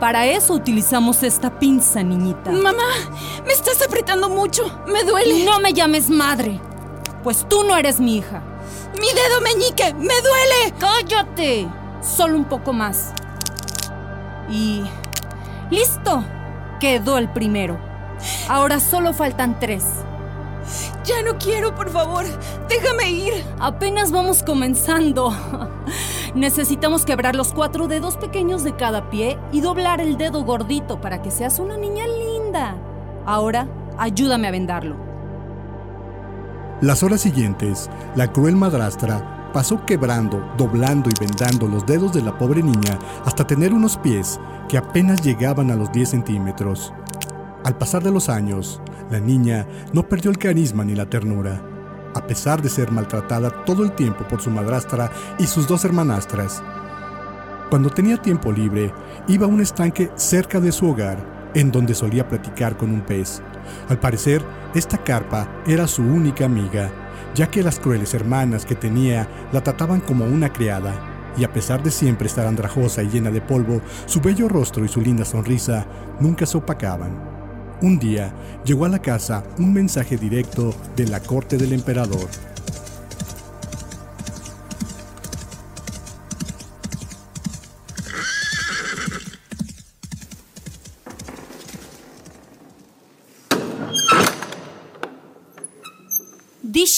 Para 0.00 0.26
eso 0.26 0.54
utilizamos 0.54 1.22
esta 1.22 1.60
pinza, 1.60 2.02
niñita. 2.02 2.50
Mamá, 2.50 2.82
me 3.46 3.52
estás 3.52 3.80
apretando 3.86 4.28
mucho. 4.28 4.64
Me 4.88 5.04
duele. 5.04 5.44
No 5.44 5.60
me 5.60 5.72
llames 5.72 6.10
madre, 6.10 6.60
pues 7.22 7.46
tú 7.48 7.62
no 7.62 7.76
eres 7.76 8.00
mi 8.00 8.16
hija. 8.16 8.42
Mi 9.00 9.06
dedo 9.06 9.40
meñique, 9.40 9.94
me 9.94 10.14
duele. 10.20 10.74
¡Cállate! 10.78 11.68
Solo 12.00 12.36
un 12.36 12.44
poco 12.44 12.72
más. 12.72 13.12
Y... 14.50 14.82
¡Listo! 15.70 16.24
Quedó 16.82 17.16
el 17.16 17.28
primero. 17.28 17.78
Ahora 18.48 18.80
solo 18.80 19.12
faltan 19.12 19.60
tres. 19.60 19.84
Ya 21.04 21.22
no 21.22 21.38
quiero, 21.38 21.76
por 21.76 21.90
favor. 21.90 22.24
Déjame 22.68 23.08
ir. 23.08 23.32
Apenas 23.60 24.10
vamos 24.10 24.42
comenzando. 24.42 25.32
Necesitamos 26.34 27.04
quebrar 27.04 27.36
los 27.36 27.52
cuatro 27.52 27.86
dedos 27.86 28.16
pequeños 28.16 28.64
de 28.64 28.74
cada 28.74 29.10
pie 29.10 29.38
y 29.52 29.60
doblar 29.60 30.00
el 30.00 30.18
dedo 30.18 30.42
gordito 30.42 31.00
para 31.00 31.22
que 31.22 31.30
seas 31.30 31.60
una 31.60 31.76
niña 31.76 32.04
linda. 32.08 32.74
Ahora, 33.26 33.68
ayúdame 33.96 34.48
a 34.48 34.50
vendarlo. 34.50 34.96
Las 36.80 37.04
horas 37.04 37.20
siguientes, 37.20 37.90
la 38.16 38.32
cruel 38.32 38.56
madrastra 38.56 39.41
pasó 39.52 39.84
quebrando, 39.84 40.42
doblando 40.56 41.10
y 41.10 41.14
vendando 41.20 41.68
los 41.68 41.86
dedos 41.86 42.12
de 42.12 42.22
la 42.22 42.36
pobre 42.36 42.62
niña 42.62 42.98
hasta 43.24 43.46
tener 43.46 43.72
unos 43.72 43.96
pies 43.98 44.40
que 44.68 44.78
apenas 44.78 45.22
llegaban 45.22 45.70
a 45.70 45.76
los 45.76 45.92
10 45.92 46.08
centímetros. 46.08 46.92
Al 47.64 47.76
pasar 47.76 48.02
de 48.02 48.10
los 48.10 48.28
años, 48.28 48.80
la 49.10 49.20
niña 49.20 49.66
no 49.92 50.08
perdió 50.08 50.30
el 50.30 50.38
carisma 50.38 50.84
ni 50.84 50.94
la 50.94 51.06
ternura, 51.06 51.62
a 52.14 52.26
pesar 52.26 52.60
de 52.62 52.68
ser 52.68 52.90
maltratada 52.90 53.64
todo 53.64 53.84
el 53.84 53.92
tiempo 53.92 54.26
por 54.26 54.40
su 54.40 54.50
madrastra 54.50 55.10
y 55.38 55.46
sus 55.46 55.68
dos 55.68 55.84
hermanastras. 55.84 56.62
Cuando 57.70 57.90
tenía 57.90 58.16
tiempo 58.16 58.52
libre, 58.52 58.92
iba 59.28 59.46
a 59.46 59.48
un 59.48 59.60
estanque 59.60 60.10
cerca 60.14 60.60
de 60.60 60.72
su 60.72 60.90
hogar, 60.90 61.50
en 61.54 61.70
donde 61.70 61.94
solía 61.94 62.28
platicar 62.28 62.76
con 62.76 62.90
un 62.90 63.02
pez. 63.02 63.42
Al 63.88 63.98
parecer, 63.98 64.44
esta 64.74 64.98
carpa 64.98 65.48
era 65.66 65.86
su 65.86 66.02
única 66.02 66.44
amiga, 66.44 66.90
ya 67.34 67.50
que 67.50 67.62
las 67.62 67.78
crueles 67.78 68.14
hermanas 68.14 68.64
que 68.66 68.74
tenía 68.74 69.28
la 69.52 69.62
trataban 69.62 70.00
como 70.00 70.24
una 70.24 70.52
criada, 70.52 70.94
y 71.36 71.44
a 71.44 71.52
pesar 71.52 71.82
de 71.82 71.90
siempre 71.90 72.26
estar 72.26 72.46
andrajosa 72.46 73.02
y 73.02 73.08
llena 73.08 73.30
de 73.30 73.40
polvo, 73.40 73.80
su 74.06 74.20
bello 74.20 74.48
rostro 74.48 74.84
y 74.84 74.88
su 74.88 75.00
linda 75.00 75.24
sonrisa 75.24 75.86
nunca 76.20 76.44
se 76.46 76.58
opacaban. 76.58 77.32
Un 77.80 77.98
día 77.98 78.32
llegó 78.64 78.84
a 78.84 78.88
la 78.88 79.00
casa 79.00 79.42
un 79.58 79.72
mensaje 79.72 80.16
directo 80.16 80.74
de 80.94 81.06
la 81.06 81.20
corte 81.20 81.56
del 81.56 81.72
emperador. 81.72 82.28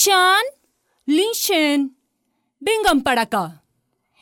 Yeshan, 0.05 0.43
Lin 1.07 1.31
Shen, 1.33 1.97
vengan 2.59 3.01
para 3.01 3.23
acá. 3.23 3.63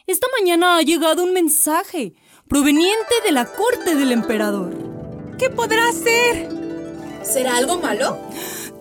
Esta 0.08 0.28
mañana 0.40 0.78
ha 0.78 0.82
llegado 0.82 1.24
un 1.24 1.34
mensaje 1.34 2.14
proveniente 2.48 3.14
de 3.26 3.34
la 3.34 3.46
corte 3.46 3.96
del 3.96 4.14
emperador. 4.14 4.74
¿Qué 5.38 5.50
podrá 5.50 5.92
ser? 5.92 6.48
¿Será 7.22 7.58
algo 7.58 7.80
malo? 7.82 8.18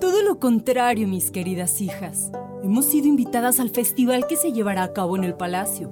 Todo 0.01 0.23
lo 0.23 0.39
contrario, 0.39 1.09
mis 1.09 1.33
queridas 1.33 1.81
hijas. 1.81 2.31
Hemos 2.63 2.87
sido 2.87 3.09
invitadas 3.09 3.59
al 3.59 3.71
festival 3.71 4.29
que 4.29 4.37
se 4.37 4.53
llevará 4.53 4.85
a 4.85 4.93
cabo 4.93 5.17
en 5.17 5.25
el 5.25 5.35
palacio. 5.35 5.91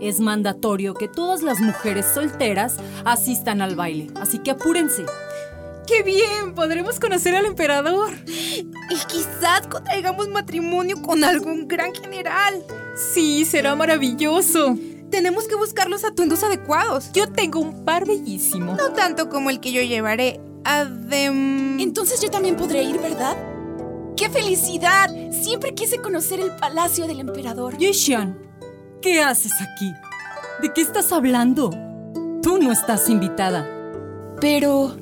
Es 0.00 0.18
mandatorio 0.18 0.94
que 0.94 1.06
todas 1.06 1.42
las 1.42 1.60
mujeres 1.60 2.06
solteras 2.12 2.78
asistan 3.04 3.62
al 3.62 3.76
baile, 3.76 4.08
así 4.16 4.40
que 4.40 4.50
apúrense. 4.50 5.04
¡Qué 5.86 6.02
bien! 6.02 6.54
Podremos 6.54 7.00
conocer 7.00 7.34
al 7.34 7.46
emperador. 7.46 8.12
Y 8.26 8.96
quizás 9.08 9.66
contraigamos 9.68 10.28
matrimonio 10.28 11.00
con 11.02 11.24
algún 11.24 11.66
gran 11.66 11.94
general. 11.94 12.62
Sí, 12.94 13.44
será 13.44 13.74
maravilloso. 13.74 14.76
Tenemos 15.10 15.46
que 15.46 15.56
buscar 15.56 15.90
los 15.90 16.04
atuendos 16.04 16.42
adecuados. 16.42 17.10
Yo 17.12 17.30
tengo 17.30 17.60
un 17.60 17.84
par 17.84 18.06
bellísimo. 18.06 18.74
No 18.74 18.92
tanto 18.92 19.28
como 19.28 19.50
el 19.50 19.60
que 19.60 19.72
yo 19.72 19.82
llevaré. 19.82 20.40
Adem... 20.64 21.80
Entonces 21.80 22.20
yo 22.20 22.30
también 22.30 22.56
podré 22.56 22.82
ir, 22.84 22.98
¿verdad? 22.98 23.36
¡Qué 24.16 24.30
felicidad! 24.30 25.10
Siempre 25.32 25.74
quise 25.74 25.98
conocer 25.98 26.40
el 26.40 26.54
palacio 26.56 27.06
del 27.06 27.20
emperador. 27.20 27.76
Yeshan, 27.76 28.38
¿qué 29.00 29.20
haces 29.20 29.52
aquí? 29.60 29.92
¿De 30.62 30.72
qué 30.72 30.80
estás 30.80 31.12
hablando? 31.12 31.70
Tú 32.42 32.58
no 32.58 32.70
estás 32.70 33.08
invitada. 33.08 33.68
Pero 34.40 34.96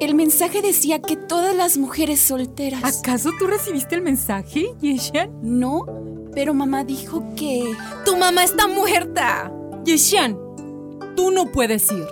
el 0.00 0.14
mensaje 0.14 0.62
decía 0.62 1.00
que 1.00 1.16
todas 1.16 1.54
las 1.56 1.78
mujeres 1.78 2.20
solteras. 2.20 3.00
¿Acaso 3.00 3.30
tú 3.38 3.46
recibiste 3.46 3.94
el 3.94 4.02
mensaje, 4.02 4.74
Yeshan? 4.80 5.30
No, 5.42 5.86
pero 6.34 6.54
mamá 6.54 6.84
dijo 6.84 7.24
que. 7.36 7.64
¡Tu 8.04 8.16
mamá 8.16 8.44
está 8.44 8.68
muerta! 8.68 9.52
Yeshan, 9.84 10.36
tú 11.16 11.30
no 11.30 11.50
puedes 11.50 11.90
ir. 11.90 12.04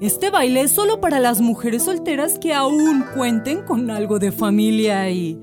Este 0.00 0.30
baile 0.30 0.60
es 0.60 0.72
solo 0.72 1.00
para 1.00 1.20
las 1.20 1.40
mujeres 1.40 1.84
solteras 1.84 2.38
que 2.38 2.52
aún 2.52 3.04
cuenten 3.14 3.62
con 3.62 3.90
algo 3.90 4.18
de 4.18 4.30
familia 4.30 5.08
y, 5.10 5.40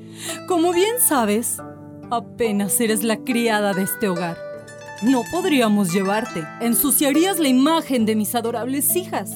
como 0.48 0.72
bien 0.72 1.00
sabes, 1.00 1.58
apenas 2.12 2.80
eres 2.80 3.04
la 3.04 3.18
criada 3.18 3.74
de 3.74 3.82
este 3.82 4.08
hogar. 4.08 4.38
No 5.02 5.24
podríamos 5.32 5.92
llevarte. 5.92 6.46
Ensuciarías 6.62 7.40
la 7.40 7.48
imagen 7.48 8.06
de 8.06 8.16
mis 8.16 8.36
adorables 8.36 8.96
hijas. 8.96 9.32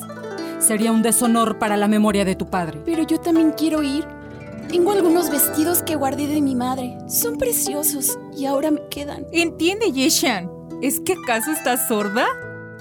Sería 0.59 0.91
un 0.91 1.03
deshonor 1.03 1.59
para 1.59 1.77
la 1.77 1.87
memoria 1.87 2.25
de 2.25 2.35
tu 2.35 2.49
padre. 2.49 2.81
Pero 2.85 3.03
yo 3.03 3.19
también 3.19 3.51
quiero 3.51 3.83
ir. 3.83 4.05
Tengo 4.69 4.91
algunos 4.91 5.29
vestidos 5.29 5.81
que 5.83 5.95
guardé 5.95 6.27
de 6.27 6.41
mi 6.41 6.55
madre. 6.55 6.97
Son 7.07 7.37
preciosos 7.37 8.19
y 8.35 8.45
ahora 8.45 8.71
me 8.71 8.81
quedan. 8.89 9.25
Entiende, 9.31 9.91
Yeshan. 9.91 10.49
¿Es 10.81 10.99
que 10.99 11.13
acaso 11.13 11.51
estás 11.51 11.87
sorda? 11.87 12.25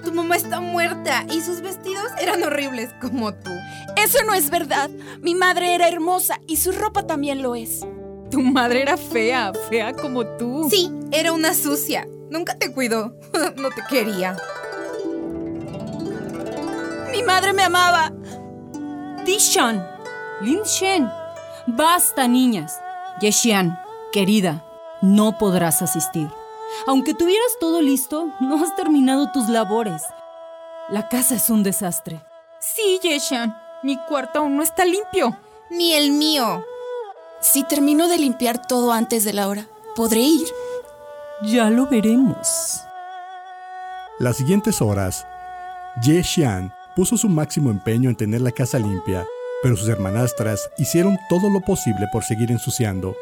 Tu 0.02 0.12
mamá 0.12 0.36
está 0.36 0.60
muerta 0.60 1.24
y 1.32 1.40
sus 1.40 1.60
vestidos 1.60 2.10
eran 2.20 2.42
horribles 2.42 2.90
como 3.00 3.32
tú. 3.34 3.50
Eso 3.96 4.18
no 4.26 4.34
es 4.34 4.50
verdad. 4.50 4.90
Mi 5.20 5.34
madre 5.34 5.74
era 5.74 5.88
hermosa 5.88 6.40
y 6.46 6.56
su 6.56 6.72
ropa 6.72 7.06
también 7.06 7.42
lo 7.42 7.54
es. 7.54 7.86
Tu 8.30 8.40
madre 8.40 8.82
era 8.82 8.96
fea, 8.96 9.52
fea 9.68 9.92
como 9.92 10.26
tú. 10.26 10.68
Sí, 10.70 10.90
era 11.12 11.32
una 11.32 11.54
sucia. 11.54 12.06
Nunca 12.30 12.58
te 12.58 12.72
cuidó. 12.72 13.16
no 13.56 13.70
te 13.70 13.82
quería. 13.88 14.36
Mi 17.16 17.22
madre 17.22 17.54
me 17.54 17.62
amaba. 17.62 18.12
Dishan, 19.24 19.82
Lin 20.42 20.62
Shen. 20.64 21.10
Basta, 21.66 22.28
niñas. 22.28 22.78
Yeshian, 23.22 23.80
querida, 24.12 24.62
no 25.00 25.38
podrás 25.38 25.80
asistir. 25.80 26.28
Aunque 26.86 27.14
tuvieras 27.14 27.56
todo 27.58 27.80
listo, 27.80 28.28
no 28.40 28.62
has 28.62 28.76
terminado 28.76 29.32
tus 29.32 29.48
labores. 29.48 30.02
La 30.90 31.08
casa 31.08 31.36
es 31.36 31.48
un 31.48 31.62
desastre. 31.62 32.20
Sí, 32.60 33.00
Yeshan. 33.02 33.56
Mi 33.82 33.96
cuarto 33.96 34.40
aún 34.40 34.58
no 34.58 34.62
está 34.62 34.84
limpio. 34.84 35.38
Ni 35.70 35.94
el 35.94 36.12
mío. 36.12 36.66
Si 37.40 37.64
termino 37.64 38.08
de 38.08 38.18
limpiar 38.18 38.66
todo 38.66 38.92
antes 38.92 39.24
de 39.24 39.32
la 39.32 39.48
hora, 39.48 39.66
¿podré 39.94 40.20
ir? 40.20 40.48
Ya 41.44 41.70
lo 41.70 41.86
veremos. 41.86 42.82
Las 44.18 44.36
siguientes 44.36 44.82
horas, 44.82 45.26
Ye 46.02 46.22
Xian 46.22 46.75
puso 46.96 47.18
su 47.18 47.28
máximo 47.28 47.70
empeño 47.70 48.08
en 48.08 48.16
tener 48.16 48.40
la 48.40 48.50
casa 48.50 48.78
limpia, 48.78 49.26
pero 49.62 49.76
sus 49.76 49.88
hermanastras 49.88 50.70
hicieron 50.78 51.18
todo 51.28 51.50
lo 51.50 51.60
posible 51.60 52.06
por 52.10 52.24
seguir 52.24 52.50
ensuciando. 52.50 53.14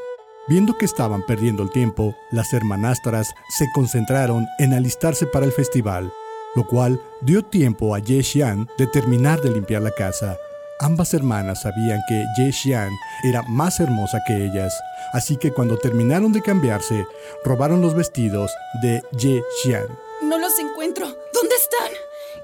Viendo 0.47 0.79
que 0.79 0.85
estaban 0.85 1.27
perdiendo 1.27 1.65
el 1.65 1.73
tiempo, 1.73 2.15
las 2.31 2.53
hermanastras 2.53 3.35
se 3.59 3.67
concentraron 3.75 4.47
en 4.59 4.75
alistarse 4.75 5.27
para 5.27 5.45
el 5.45 5.53
festival, 5.53 6.13
lo 6.55 6.67
cual 6.67 7.01
dio 7.23 7.43
tiempo 7.43 7.95
a 7.95 7.99
Ye 7.99 8.23
Xian 8.23 8.69
de 8.79 8.87
terminar 8.87 9.41
de 9.41 9.51
limpiar 9.51 9.83
la 9.83 9.91
casa. 9.91 10.39
Ambas 10.79 11.13
hermanas 11.13 11.63
sabían 11.63 12.01
que 12.09 12.25
Ye 12.37 12.53
Xian 12.53 12.91
era 13.25 13.43
más 13.43 13.81
hermosa 13.81 14.21
que 14.27 14.45
ellas, 14.45 14.73
así 15.13 15.37
que 15.37 15.51
cuando 15.51 15.79
terminaron 15.79 16.33
de 16.33 16.43
cambiarse, 16.43 17.07
robaron 17.45 17.81
los 17.81 17.95
vestidos 17.95 18.53
de 18.83 19.03
Ye 19.19 19.43
Xian. 19.63 19.87
No 20.23 20.39
los 20.39 20.59
encuentro. 20.61 21.07
¿Dónde 21.07 21.55
están? 21.57 21.91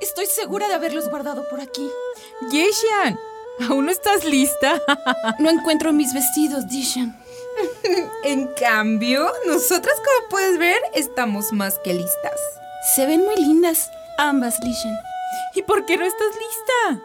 Estoy 0.00 0.26
segura 0.26 0.66
de 0.68 0.74
haberlos 0.74 1.10
guardado 1.10 1.46
por 1.48 1.60
aquí. 1.60 1.88
Ye 2.50 2.72
Xian, 2.72 3.18
¿aún 3.68 3.84
no 3.86 3.92
estás 3.92 4.24
lista? 4.24 4.80
no 5.38 5.50
encuentro 5.50 5.92
mis 5.92 6.14
vestidos, 6.14 6.68
Dishan. 6.68 7.18
en 8.24 8.46
cambio, 8.54 9.30
nosotras, 9.46 9.94
como 9.96 10.28
puedes 10.30 10.58
ver, 10.58 10.80
estamos 10.94 11.52
más 11.52 11.78
que 11.78 11.92
listas. 11.92 12.40
Se 12.94 13.04
ven 13.04 13.24
muy 13.24 13.36
lindas, 13.36 13.90
ambas, 14.16 14.58
Lishan. 14.60 14.96
¿Y 15.54 15.62
por 15.62 15.84
qué 15.84 15.96
no 15.98 16.06
estás 16.06 16.28
lista? 16.28 17.04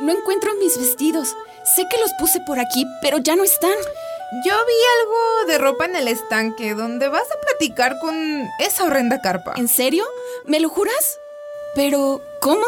No 0.00 0.12
encuentro 0.12 0.52
mis 0.56 0.76
vestidos. 0.78 1.36
Sé 1.76 1.86
que 1.88 1.98
los 1.98 2.12
puse 2.18 2.40
por 2.40 2.58
aquí, 2.58 2.84
pero 3.00 3.18
ya 3.18 3.36
no 3.36 3.44
están. 3.44 3.76
Yo 4.44 4.52
vi 4.52 4.74
algo 5.00 5.46
de 5.46 5.58
ropa 5.58 5.84
en 5.84 5.94
el 5.94 6.08
estanque 6.08 6.74
donde 6.74 7.08
vas 7.08 7.30
a 7.30 7.40
platicar 7.40 7.98
con 8.00 8.16
esa 8.58 8.84
horrenda 8.84 9.20
carpa. 9.20 9.54
¿En 9.56 9.68
serio? 9.68 10.04
¿Me 10.44 10.58
lo 10.58 10.68
juras? 10.68 11.18
Pero, 11.76 12.22
¿cómo? 12.40 12.64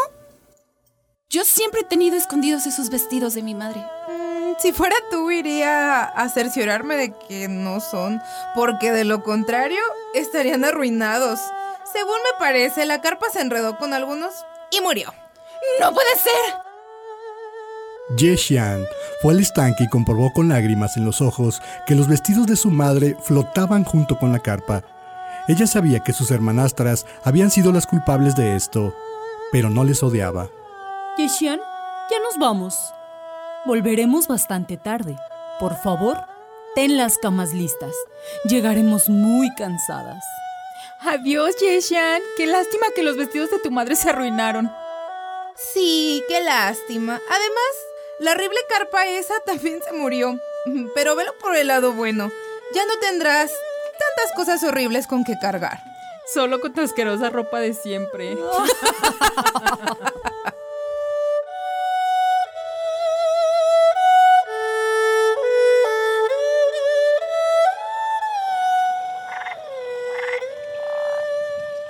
Yo 1.31 1.43
siempre 1.45 1.81
he 1.81 1.85
tenido 1.85 2.15
escondidos 2.15 2.67
esos 2.67 2.91
vestidos 2.91 3.33
de 3.33 3.43
mi 3.43 3.55
madre. 3.55 3.81
Mm, 4.07 4.61
si 4.61 4.73
fuera 4.73 4.97
tú, 5.11 5.31
iría 5.31 6.05
a 6.05 6.29
cerciorarme 6.29 6.97
de 6.97 7.15
que 7.27 7.49
no 7.49 7.81
son, 7.81 8.21
porque 8.55 8.93
de 8.93 9.05
lo 9.05 9.25
contrario, 9.25 9.81
estarían 10.15 10.63
arruinados. 10.63 11.41
Según 11.91 12.17
me 12.17 12.39
parece, 12.39 12.85
la 12.85 13.01
carpa 13.01 13.31
se 13.33 13.41
enredó 13.41 13.79
con 13.79 13.95
algunos 13.95 14.35
y 14.71 14.83
murió. 14.83 15.15
¡No 15.81 15.95
puede 15.95 16.15
ser! 16.17 16.55
Ye 18.19 18.37
Xian 18.37 18.85
fue 19.23 19.33
al 19.33 19.41
estanque 19.41 19.85
y 19.85 19.89
comprobó 19.89 20.35
con 20.35 20.51
lágrimas 20.51 20.99
en 20.99 21.07
los 21.07 21.23
ojos 21.23 21.63
que 21.87 21.95
los 21.95 22.09
vestidos 22.09 22.47
de 22.47 22.57
su 22.57 22.71
madre 22.71 23.17
flotaban 23.23 23.85
junto 23.85 24.19
con 24.19 24.33
la 24.33 24.39
carpa. 24.41 24.83
Ella 25.49 25.67
sabía 25.67 26.01
que 26.01 26.13
sus 26.13 26.31
hermanastras 26.31 27.07
habían 27.25 27.51
sido 27.51 27.73
las 27.73 27.87
culpables 27.87 28.37
de 28.37 28.55
esto, 28.55 28.95
pero 29.51 29.71
no 29.71 29.83
les 29.83 30.03
odiaba. 30.03 30.51
Xian, 31.17 31.59
ya 31.59 32.19
nos 32.21 32.39
vamos. 32.39 32.77
Volveremos 33.65 34.29
bastante 34.29 34.77
tarde. 34.77 35.17
Por 35.59 35.77
favor, 35.83 36.19
ten 36.75 36.97
las 36.97 37.19
camas 37.19 37.53
listas. 37.55 37.95
Llegaremos 38.45 39.09
muy 39.09 39.53
cansadas. 39.55 40.23
Adiós, 41.01 41.57
Yeshan. 41.57 42.21
Qué 42.37 42.47
lástima 42.47 42.87
que 42.95 43.03
los 43.03 43.17
vestidos 43.17 43.51
de 43.51 43.59
tu 43.59 43.71
madre 43.71 43.97
se 43.97 44.11
arruinaron. 44.11 44.71
Sí, 45.73 46.23
qué 46.29 46.41
lástima. 46.43 47.15
Además, 47.15 47.73
la 48.21 48.33
horrible 48.33 48.59
carpa 48.69 49.07
esa 49.07 49.35
también 49.47 49.81
se 49.83 49.93
murió. 49.93 50.39
Pero 50.95 51.17
velo 51.17 51.33
por 51.41 51.57
el 51.57 51.69
lado 51.69 51.93
bueno. 51.93 52.31
Ya 52.75 52.85
no 52.85 52.93
tendrás 53.01 53.51
tantas 53.99 54.33
cosas 54.35 54.63
horribles 54.65 55.07
con 55.07 55.25
que 55.25 55.39
cargar. 55.39 55.83
Solo 56.33 56.61
con 56.61 56.73
tu 56.73 56.81
asquerosa 56.83 57.31
ropa 57.31 57.59
de 57.61 57.75
siempre. 57.75 58.37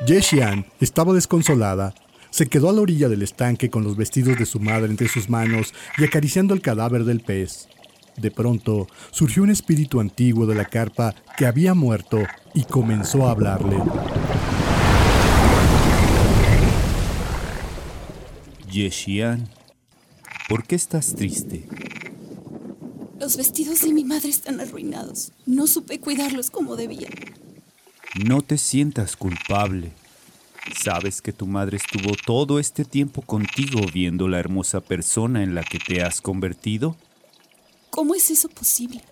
Ye 0.07 0.23
Xian 0.23 0.65
estaba 0.81 1.13
desconsolada. 1.13 1.93
Se 2.31 2.47
quedó 2.47 2.71
a 2.71 2.73
la 2.73 2.81
orilla 2.81 3.09
del 3.09 3.23
estanque 3.23 3.69
con 3.69 3.85
los 3.85 3.97
vestidos 3.97 4.39
de 4.39 4.47
su 4.47 4.59
madre 4.61 4.87
entre 4.87 5.09
sus 5.09 5.29
manos 5.29 5.75
y 5.99 6.05
acariciando 6.05 6.55
el 6.55 6.63
cadáver 6.63 7.05
del 7.05 7.21
pez. 7.21 7.69
De 8.19 8.31
pronto 8.31 8.89
surgió 9.11 9.43
un 9.43 9.51
espíritu 9.51 10.01
antiguo 10.01 10.47
de 10.47 10.55
la 10.55 10.65
carpa 10.65 11.15
que 11.37 11.47
había 11.47 11.75
muerto 11.75 12.19
y 12.55 12.65
comenzó 12.65 13.27
a 13.27 13.31
hablarle. 13.31 13.77
Yeshian, 18.71 19.49
¿por 20.49 20.67
qué 20.67 20.75
estás 20.75 21.15
triste? 21.15 21.67
Los 23.21 23.37
vestidos 23.37 23.83
de 23.83 23.93
mi 23.93 24.05
madre 24.05 24.29
están 24.29 24.61
arruinados. 24.61 25.33
No 25.47 25.67
supe 25.67 26.01
cuidarlos 26.01 26.51
como 26.51 26.77
debía. 26.77 27.09
No 28.25 28.43
te 28.43 28.59
sientas 28.59 29.17
culpable. 29.17 29.93
Sabes 30.77 31.23
que 31.23 31.33
tu 31.33 31.47
madre 31.47 31.77
estuvo 31.77 32.15
todo 32.27 32.59
este 32.59 32.85
tiempo 32.85 33.23
contigo 33.23 33.81
viendo 33.93 34.29
la 34.29 34.39
hermosa 34.39 34.81
persona 34.81 35.43
en 35.43 35.55
la 35.55 35.63
que 35.63 35.79
te 35.79 36.03
has 36.03 36.21
convertido. 36.21 36.97
¿Cómo 37.99 38.15
es 38.15 38.31
eso 38.31 38.49
posible? 38.49 39.03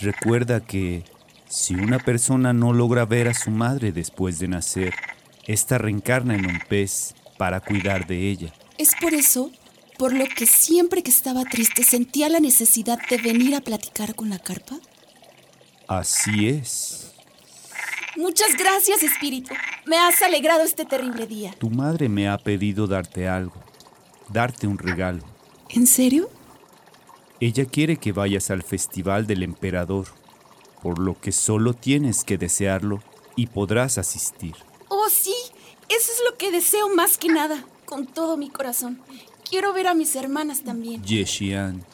Recuerda 0.00 0.58
que 0.58 1.04
si 1.48 1.76
una 1.76 2.00
persona 2.00 2.52
no 2.52 2.72
logra 2.72 3.04
ver 3.04 3.28
a 3.28 3.32
su 3.32 3.52
madre 3.52 3.92
después 3.92 4.40
de 4.40 4.48
nacer, 4.48 4.92
ésta 5.46 5.78
reencarna 5.78 6.34
en 6.34 6.44
un 6.44 6.58
pez 6.68 7.14
para 7.38 7.60
cuidar 7.60 8.08
de 8.08 8.28
ella. 8.28 8.52
Es 8.76 8.96
por 9.00 9.14
eso 9.14 9.52
por 9.98 10.12
lo 10.12 10.24
que 10.26 10.46
siempre 10.46 11.04
que 11.04 11.12
estaba 11.12 11.44
triste 11.44 11.84
sentía 11.84 12.28
la 12.28 12.40
necesidad 12.40 12.98
de 13.08 13.18
venir 13.18 13.54
a 13.54 13.60
platicar 13.60 14.16
con 14.16 14.30
la 14.30 14.40
carpa. 14.40 14.80
Así 15.86 16.48
es. 16.48 17.12
Muchas 18.16 18.56
gracias, 18.58 19.04
espíritu. 19.04 19.54
Me 19.86 19.96
has 19.96 20.20
alegrado 20.22 20.64
este 20.64 20.84
terrible 20.84 21.28
día. 21.28 21.54
Tu 21.60 21.70
madre 21.70 22.08
me 22.08 22.28
ha 22.28 22.36
pedido 22.36 22.88
darte 22.88 23.28
algo, 23.28 23.62
darte 24.28 24.66
un 24.66 24.78
regalo. 24.78 25.22
¿En 25.70 25.86
serio? 25.86 26.28
Ella 27.40 27.64
quiere 27.64 27.96
que 27.96 28.12
vayas 28.12 28.50
al 28.50 28.62
festival 28.62 29.26
del 29.26 29.42
emperador, 29.42 30.06
por 30.82 30.98
lo 30.98 31.20
que 31.20 31.32
solo 31.32 31.74
tienes 31.74 32.24
que 32.24 32.38
desearlo 32.38 33.02
y 33.36 33.48
podrás 33.48 33.98
asistir. 33.98 34.54
Oh, 34.88 35.08
sí, 35.10 35.34
eso 35.88 36.12
es 36.12 36.22
lo 36.30 36.36
que 36.36 36.52
deseo 36.52 36.88
más 36.94 37.18
que 37.18 37.28
nada, 37.28 37.64
con 37.84 38.06
todo 38.06 38.36
mi 38.36 38.50
corazón. 38.50 39.00
Quiero 39.48 39.72
ver 39.72 39.88
a 39.88 39.94
mis 39.94 40.14
hermanas 40.16 40.62
también. 40.62 41.02
Yeshian, 41.02 41.84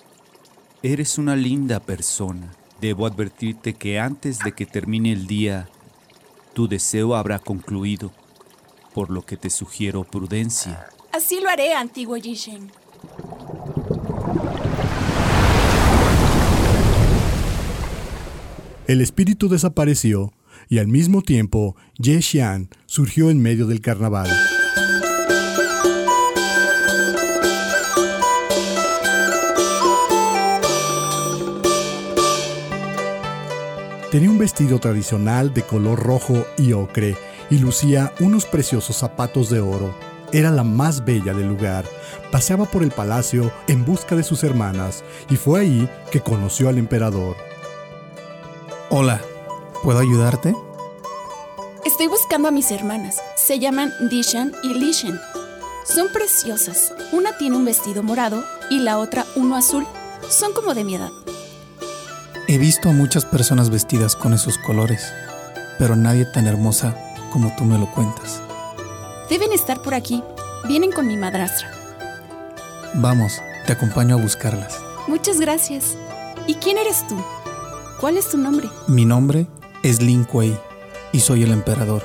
eres 0.83 1.19
una 1.19 1.37
linda 1.37 1.81
persona. 1.81 2.53
Debo 2.81 3.07
advertirte 3.07 3.75
que 3.75 3.99
antes 3.99 4.39
de 4.39 4.53
que 4.53 4.67
termine 4.67 5.13
el 5.13 5.27
día, 5.27 5.69
tu 6.55 6.69
deseo 6.69 7.15
habrá 7.15 7.39
concluido, 7.39 8.13
por 8.95 9.11
lo 9.11 9.23
que 9.23 9.37
te 9.37 9.51
sugiero 9.51 10.05
prudencia. 10.05 10.89
Así 11.13 11.41
lo 11.41 11.49
haré, 11.49 11.75
antiguo 11.75 12.17
Yishen. 12.17 12.71
El 18.91 19.01
espíritu 19.01 19.49
desapareció 19.49 20.33
y 20.69 20.79
al 20.79 20.89
mismo 20.89 21.23
tiempo 21.23 21.77
Ye 21.97 22.21
Xian 22.21 22.71
surgió 22.87 23.31
en 23.31 23.41
medio 23.41 23.69
del 23.69 23.81
carnaval. 23.81 24.29
Tenía 34.11 34.29
un 34.29 34.39
vestido 34.39 34.81
tradicional 34.81 35.55
de 35.55 35.63
color 35.63 36.01
rojo 36.01 36.45
y 36.59 36.73
ocre 36.73 37.17
y 37.49 37.59
lucía 37.59 38.13
unos 38.19 38.45
preciosos 38.45 38.97
zapatos 38.97 39.51
de 39.51 39.61
oro. 39.61 39.95
Era 40.33 40.51
la 40.51 40.65
más 40.65 41.05
bella 41.05 41.33
del 41.33 41.47
lugar. 41.47 41.85
Paseaba 42.33 42.65
por 42.65 42.83
el 42.83 42.91
palacio 42.91 43.53
en 43.69 43.85
busca 43.85 44.17
de 44.17 44.25
sus 44.25 44.43
hermanas 44.43 45.05
y 45.31 45.37
fue 45.37 45.61
ahí 45.61 45.89
que 46.11 46.23
conoció 46.23 46.69
al 46.69 46.77
emperador. 46.77 47.50
Hola, 48.93 49.21
¿puedo 49.85 50.01
ayudarte? 50.01 50.53
Estoy 51.85 52.09
buscando 52.09 52.49
a 52.49 52.51
mis 52.51 52.73
hermanas. 52.73 53.23
Se 53.37 53.61
llaman 53.61 53.93
Dishan 54.11 54.53
y 54.65 54.75
Lishan. 54.75 55.21
Son 55.85 56.09
preciosas. 56.13 56.93
Una 57.13 57.39
tiene 57.39 57.55
un 57.57 57.65
vestido 57.65 58.03
morado 58.03 58.43
y 58.69 58.81
la 58.81 58.99
otra 58.99 59.27
uno 59.37 59.55
azul. 59.55 59.87
Son 60.29 60.53
como 60.53 60.75
de 60.75 60.83
mi 60.83 60.97
edad. 60.97 61.13
He 62.49 62.59
visto 62.59 62.89
a 62.89 62.93
muchas 62.93 63.25
personas 63.25 63.71
vestidas 63.71 64.17
con 64.17 64.35
esos 64.35 64.59
colores, 64.59 65.13
pero 65.79 65.95
nadie 65.95 66.25
tan 66.25 66.49
hermosa 66.49 66.97
como 67.33 67.55
tú 67.55 67.65
me 67.65 67.79
lo 67.79 67.89
cuentas. 67.93 68.43
Deben 69.29 69.53
estar 69.53 69.83
por 69.83 69.95
aquí. 69.95 70.21
Vienen 70.67 70.91
con 70.91 71.07
mi 71.07 71.17
madrastra. 71.17 71.71
Vamos, 72.95 73.41
te 73.69 73.73
acompaño 73.73 74.17
a 74.17 74.21
buscarlas. 74.21 74.81
Muchas 75.07 75.39
gracias. 75.39 75.97
¿Y 76.49 76.55
quién 76.55 76.77
eres 76.77 77.07
tú? 77.07 77.17
¿Cuál 78.01 78.17
es 78.17 78.31
tu 78.31 78.39
nombre? 78.39 78.67
Mi 78.89 79.05
nombre 79.05 79.47
es 79.83 80.01
Lin 80.01 80.25
Kuei 80.25 80.57
y 81.13 81.21
soy 81.21 81.43
el 81.43 81.53
emperador. 81.53 82.03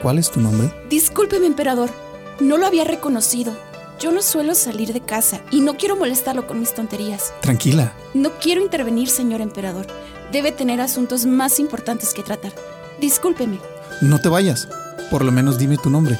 ¿Cuál 0.00 0.16
es 0.16 0.30
tu 0.30 0.38
nombre? 0.40 0.72
Discúlpeme, 0.88 1.46
emperador. 1.46 1.90
No 2.38 2.56
lo 2.56 2.66
había 2.66 2.84
reconocido. 2.84 3.52
Yo 3.98 4.12
no 4.12 4.22
suelo 4.22 4.54
salir 4.54 4.92
de 4.92 5.00
casa 5.00 5.40
y 5.50 5.60
no 5.60 5.76
quiero 5.76 5.96
molestarlo 5.96 6.46
con 6.46 6.60
mis 6.60 6.72
tonterías. 6.72 7.34
Tranquila. 7.40 7.92
No 8.14 8.30
quiero 8.38 8.60
intervenir, 8.60 9.08
señor 9.08 9.40
emperador. 9.40 9.88
Debe 10.30 10.52
tener 10.52 10.80
asuntos 10.80 11.26
más 11.26 11.58
importantes 11.58 12.14
que 12.14 12.22
tratar. 12.22 12.52
Discúlpeme. 13.00 13.58
No 14.00 14.20
te 14.20 14.28
vayas. 14.28 14.68
Por 15.10 15.24
lo 15.24 15.32
menos 15.32 15.58
dime 15.58 15.78
tu 15.78 15.90
nombre. 15.90 16.16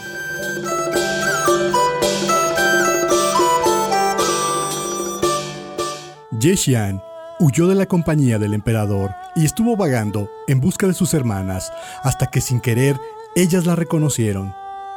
Ye 6.41 6.57
Xian 6.57 7.08
huyó 7.41 7.69
de 7.69 7.75
la 7.75 7.87
compañía 7.87 8.39
del 8.39 8.55
emperador 8.55 9.15
y 9.37 9.45
estuvo 9.45 9.77
vagando 9.77 10.29
en 10.49 10.61
busca 10.61 10.87
de 10.87 10.95
sus 10.95 11.15
hermanas 11.15 11.73
hasta 12.03 12.27
que 12.27 12.41
sin 12.41 12.61
querer 12.61 12.99
ellas 13.37 13.67
la 13.67 13.77
reconocieron. 13.77 14.55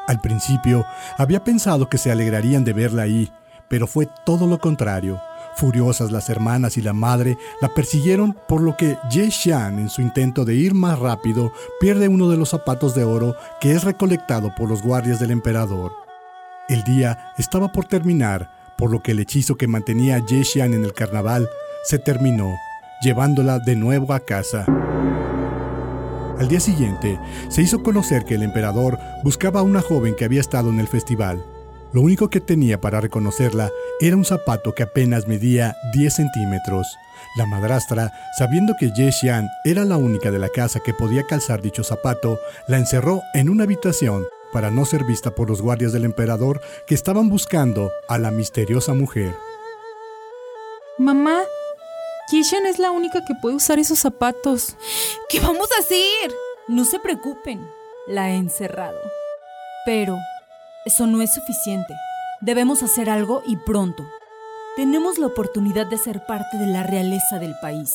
Al 0.08 0.19
principio 0.19 0.86
había 1.17 1.43
pensado 1.43 1.89
que 1.89 1.97
se 1.97 2.12
alegrarían 2.12 2.63
de 2.63 2.73
verla 2.73 3.04
ahí, 3.04 3.32
pero 3.67 3.88
fue 3.88 4.08
todo 4.25 4.47
lo 4.47 4.60
contrario. 4.60 5.21
Furiosas 5.56 6.12
las 6.12 6.30
hermanas 6.30 6.77
y 6.77 6.82
la 6.82 6.93
madre 6.93 7.38
la 7.62 7.69
persiguieron 7.73 8.36
por 8.47 8.62
lo 8.62 8.75
que 8.75 8.97
Ye 9.12 9.30
Xian 9.30 9.80
en 9.80 9.89
su 9.89 10.01
intento 10.01 10.45
de 10.45 10.56
ir 10.56 10.73
más 10.73 10.97
rápido 10.97 11.51
pierde 11.80 12.08
uno 12.08 12.30
de 12.30 12.38
los 12.38 12.49
zapatos 12.49 12.95
de 12.95 13.04
oro 13.04 13.36
que 13.60 13.73
es 13.73 13.84
recolectado 13.84 14.56
por 14.56 14.69
los 14.69 14.82
guardias 14.82 15.19
del 15.19 15.32
emperador. 15.32 15.91
El 16.67 16.84
día 16.84 17.34
estaba 17.38 17.71
por 17.71 17.86
terminar, 17.86 18.49
por 18.77 18.91
lo 18.91 19.04
que 19.04 19.12
el 19.12 19.19
hechizo 19.19 19.56
que 19.56 19.67
mantenía 19.67 20.15
a 20.15 20.25
Ye 20.25 20.43
Xian 20.43 20.73
en 20.73 20.86
el 20.86 20.93
carnaval 20.93 21.47
se 21.84 22.00
terminó, 22.00 22.58
llevándola 23.02 23.60
de 23.60 23.76
nuevo 23.76 24.13
a 24.13 24.20
casa. 24.20 24.65
Al 26.39 26.48
día 26.48 26.60
siguiente, 26.60 27.20
se 27.50 27.62
hizo 27.62 27.84
conocer 27.84 28.26
que 28.26 28.36
el 28.36 28.44
emperador 28.44 28.98
buscaba 29.24 29.60
a 29.60 29.63
una 29.63 29.82
joven 29.82 30.15
que 30.15 30.26
había 30.26 30.41
estado 30.41 30.70
en 30.70 30.80
el 30.80 30.88
festival. 30.88 31.44
Lo 31.94 32.02
único 32.02 32.30
que 32.30 32.39
tenía 32.39 32.80
para 32.80 33.02
reconocerla 33.02 33.70
era 34.00 34.15
un 34.15 34.26
zapato 34.26 34.74
que 34.74 34.84
apenas 34.84 35.28
medía 35.28 35.76
10 35.94 36.13
centímetros. 36.13 36.88
La 37.38 37.46
madrastra, 37.46 38.12
sabiendo 38.38 38.74
que 38.80 38.91
Ye 38.91 39.12
Xian 39.12 39.48
era 39.65 39.86
la 39.86 39.98
única 39.98 40.32
de 40.32 40.39
la 40.39 40.50
casa 40.50 40.80
que 40.80 40.94
podía 40.94 41.24
calzar 41.28 41.62
dicho 41.62 41.84
zapato, 41.84 42.39
la 42.67 42.78
encerró 42.78 43.22
en 43.34 43.50
una 43.50 43.65
habitación 43.65 44.26
para 44.52 44.72
no 44.72 44.86
ser 44.86 45.04
vista 45.04 45.32
por 45.32 45.50
los 45.50 45.62
guardias 45.62 45.94
del 45.94 46.06
emperador 46.06 46.62
que 46.88 46.96
estaban 46.96 47.30
buscando 47.30 47.91
a 48.08 48.17
la 48.17 48.32
misteriosa 48.32 48.94
mujer. 48.94 49.36
Mamá, 50.98 51.41
Kishan 52.29 52.65
es 52.65 52.79
la 52.79 52.91
única 52.91 53.23
que 53.25 53.36
puede 53.36 53.55
usar 53.55 53.79
esos 53.79 53.99
zapatos. 53.99 54.75
¿Qué 55.29 55.39
vamos 55.39 55.69
a 55.71 55.81
hacer? 55.81 56.34
No 56.67 56.86
se 56.86 56.99
preocupen, 56.99 57.67
la 58.07 58.31
he 58.31 58.36
encerrado. 58.36 58.99
Pero 59.86 60.17
eso 60.86 61.07
no 61.07 61.21
es 61.21 61.34
suficiente. 61.34 61.93
Debemos 62.39 62.84
hacer 62.84 63.10
algo 63.10 63.41
y 63.45 63.57
pronto. 63.57 64.03
Tenemos 64.75 65.17
la 65.17 65.27
oportunidad 65.27 65.88
de 65.88 65.97
ser 65.97 66.25
parte 66.25 66.57
de 66.57 66.67
la 66.67 66.84
realeza 66.84 67.39
del 67.39 67.55
país. 67.60 67.93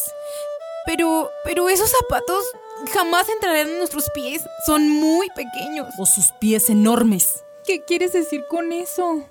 Pero, 0.85 1.31
pero 1.45 1.69
esos 1.69 1.91
zapatos 1.91 2.45
jamás 2.93 3.29
entrarán 3.29 3.69
en 3.69 3.79
nuestros 3.79 4.11
pies. 4.11 4.43
Son 4.67 4.89
muy 4.89 5.29
pequeños. 5.31 5.89
O 5.99 6.07
sus 6.07 6.33
pies 6.33 6.69
enormes. 6.69 7.45
¿Qué 7.65 7.85
quieres 7.85 8.13
decir 8.13 8.45
con 8.49 8.73
eso? 8.73 9.25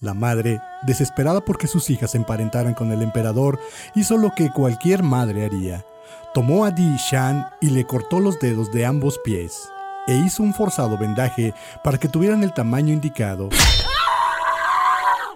La 0.00 0.12
madre, 0.12 0.60
desesperada 0.82 1.40
porque 1.40 1.66
sus 1.66 1.88
hijas 1.88 2.10
se 2.10 2.18
emparentaran 2.18 2.74
con 2.74 2.92
el 2.92 3.00
emperador, 3.00 3.58
hizo 3.94 4.18
lo 4.18 4.30
que 4.34 4.52
cualquier 4.52 5.02
madre 5.02 5.46
haría. 5.46 5.86
Tomó 6.34 6.66
a 6.66 6.70
Di 6.70 6.96
Shan 6.96 7.46
y 7.62 7.70
le 7.70 7.86
cortó 7.86 8.20
los 8.20 8.38
dedos 8.38 8.70
de 8.72 8.84
ambos 8.84 9.18
pies, 9.24 9.70
e 10.06 10.14
hizo 10.14 10.42
un 10.42 10.52
forzado 10.52 10.98
vendaje 10.98 11.54
para 11.82 11.96
que 11.96 12.08
tuvieran 12.08 12.42
el 12.42 12.52
tamaño 12.52 12.92
indicado. 12.92 13.48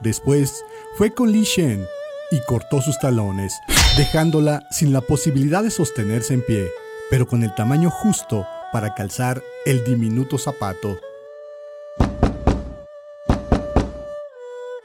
Después 0.03 0.63
fue 0.99 1.15
con 1.15 1.33
Li 1.33 1.45
Shen 1.45 1.87
y 2.31 2.43
cortó 2.45 2.83
sus 2.83 2.99
talones, 2.99 3.59
dejándola 3.97 4.67
sin 4.71 4.93
la 4.93 5.01
posibilidad 5.01 5.63
de 5.63 5.71
sostenerse 5.71 6.35
en 6.35 6.45
pie, 6.45 6.69
pero 7.09 7.27
con 7.27 7.45
el 7.45 7.55
tamaño 7.55 7.91
justo 7.91 8.47
para 8.75 8.93
calzar 8.93 9.43
el 9.65 9.85
diminuto 9.85 10.37
zapato. 10.37 10.99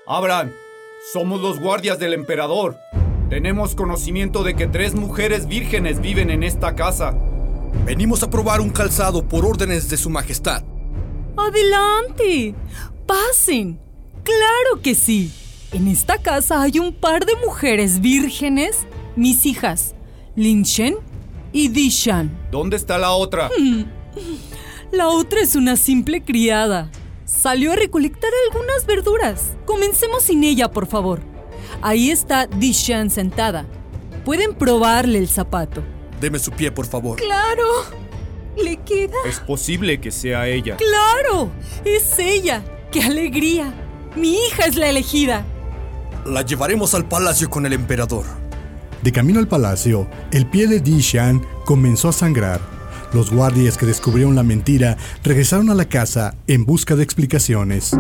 Abran, 0.07 0.53
somos 1.11 1.41
los 1.41 1.59
guardias 1.59 1.97
del 1.97 2.13
emperador. 2.13 2.77
Tenemos 3.27 3.73
conocimiento 3.73 4.43
de 4.43 4.55
que 4.55 4.67
tres 4.67 4.93
mujeres 4.93 5.47
vírgenes 5.47 5.99
viven 5.99 6.29
en 6.29 6.43
esta 6.43 6.75
casa. 6.75 7.17
Venimos 7.85 8.21
a 8.21 8.29
probar 8.29 8.61
un 8.61 8.69
calzado 8.69 9.27
por 9.27 9.47
órdenes 9.47 9.89
de 9.89 9.97
su 9.97 10.11
majestad. 10.11 10.63
Adelante. 11.35 12.53
Pasen. 13.07 13.79
Claro 14.23 14.81
que 14.83 14.93
sí. 14.93 15.33
En 15.71 15.87
esta 15.87 16.19
casa 16.19 16.61
hay 16.61 16.77
un 16.77 16.93
par 16.93 17.25
de 17.25 17.33
mujeres 17.43 17.99
vírgenes, 17.99 18.85
mis 19.15 19.47
hijas, 19.47 19.95
Lin 20.35 20.61
Shen 20.61 20.97
y 21.51 21.69
Di 21.69 21.89
Shan. 21.89 22.29
¿Dónde 22.51 22.77
está 22.77 22.99
la 22.99 23.11
otra? 23.11 23.49
La 24.91 25.09
otra 25.09 25.41
es 25.41 25.55
una 25.55 25.75
simple 25.75 26.23
criada. 26.23 26.89
Salió 27.25 27.73
a 27.73 27.75
recolectar 27.75 28.29
algunas 28.47 28.85
verduras. 28.85 29.53
Comencemos 29.65 30.23
sin 30.23 30.43
ella, 30.43 30.69
por 30.69 30.85
favor. 30.85 31.21
Ahí 31.81 32.11
está 32.11 32.45
Di 32.45 32.71
Shan 32.71 33.09
sentada. 33.09 33.65
Pueden 34.23 34.53
probarle 34.53 35.17
el 35.17 35.27
zapato. 35.27 35.83
Deme 36.21 36.37
su 36.37 36.51
pie, 36.51 36.71
por 36.71 36.85
favor. 36.85 37.17
¡Claro! 37.17 37.63
¿Le 38.55 38.77
queda? 38.77 39.17
Es 39.27 39.39
posible 39.39 39.99
que 39.99 40.11
sea 40.11 40.47
ella. 40.47 40.77
¡Claro! 40.77 41.49
Es 41.83 42.17
ella. 42.19 42.63
¡Qué 42.91 43.01
alegría! 43.01 43.73
Mi 44.15 44.35
hija 44.35 44.65
es 44.65 44.75
la 44.75 44.87
elegida. 44.87 45.43
La 46.25 46.43
llevaremos 46.43 46.93
al 46.93 47.07
palacio 47.07 47.49
con 47.49 47.65
el 47.65 47.73
emperador. 47.73 48.25
De 49.01 49.11
camino 49.11 49.39
al 49.39 49.47
palacio, 49.47 50.07
el 50.31 50.45
pie 50.45 50.67
de 50.67 50.79
Di 50.79 50.99
Shan 50.99 51.45
comenzó 51.65 52.09
a 52.09 52.13
sangrar. 52.13 52.74
Los 53.15 53.31
guardias 53.31 53.77
que 53.77 53.85
descubrieron 53.85 54.35
la 54.35 54.43
mentira 54.43 54.97
regresaron 55.23 55.69
a 55.69 55.73
la 55.73 55.85
casa 55.85 56.35
en 56.47 56.65
busca 56.65 56.97
de 56.97 57.03
explicaciones. 57.03 57.95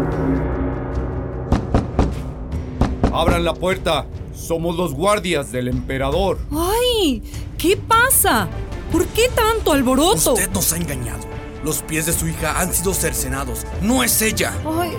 Abran 3.13 3.45
la 3.45 3.53
puerta. 3.53 4.07
Somos 4.35 4.75
los 4.75 4.93
guardias 4.93 5.53
del 5.53 5.69
emperador. 5.69 6.37
¡Ay! 6.51 7.23
¿Qué 7.57 7.77
pasa? 7.77 8.49
¿Por 8.91 9.05
qué 9.07 9.29
tanto 9.33 9.71
alboroto? 9.71 10.33
Usted 10.33 10.51
nos 10.51 10.73
ha 10.73 10.75
engañado. 10.75 11.23
Los 11.63 11.81
pies 11.81 12.07
de 12.07 12.11
su 12.11 12.27
hija 12.27 12.59
han 12.59 12.73
sido 12.73 12.93
cercenados. 12.93 13.65
No 13.81 14.03
es 14.03 14.21
ella. 14.21 14.51
Ay, 14.65 14.91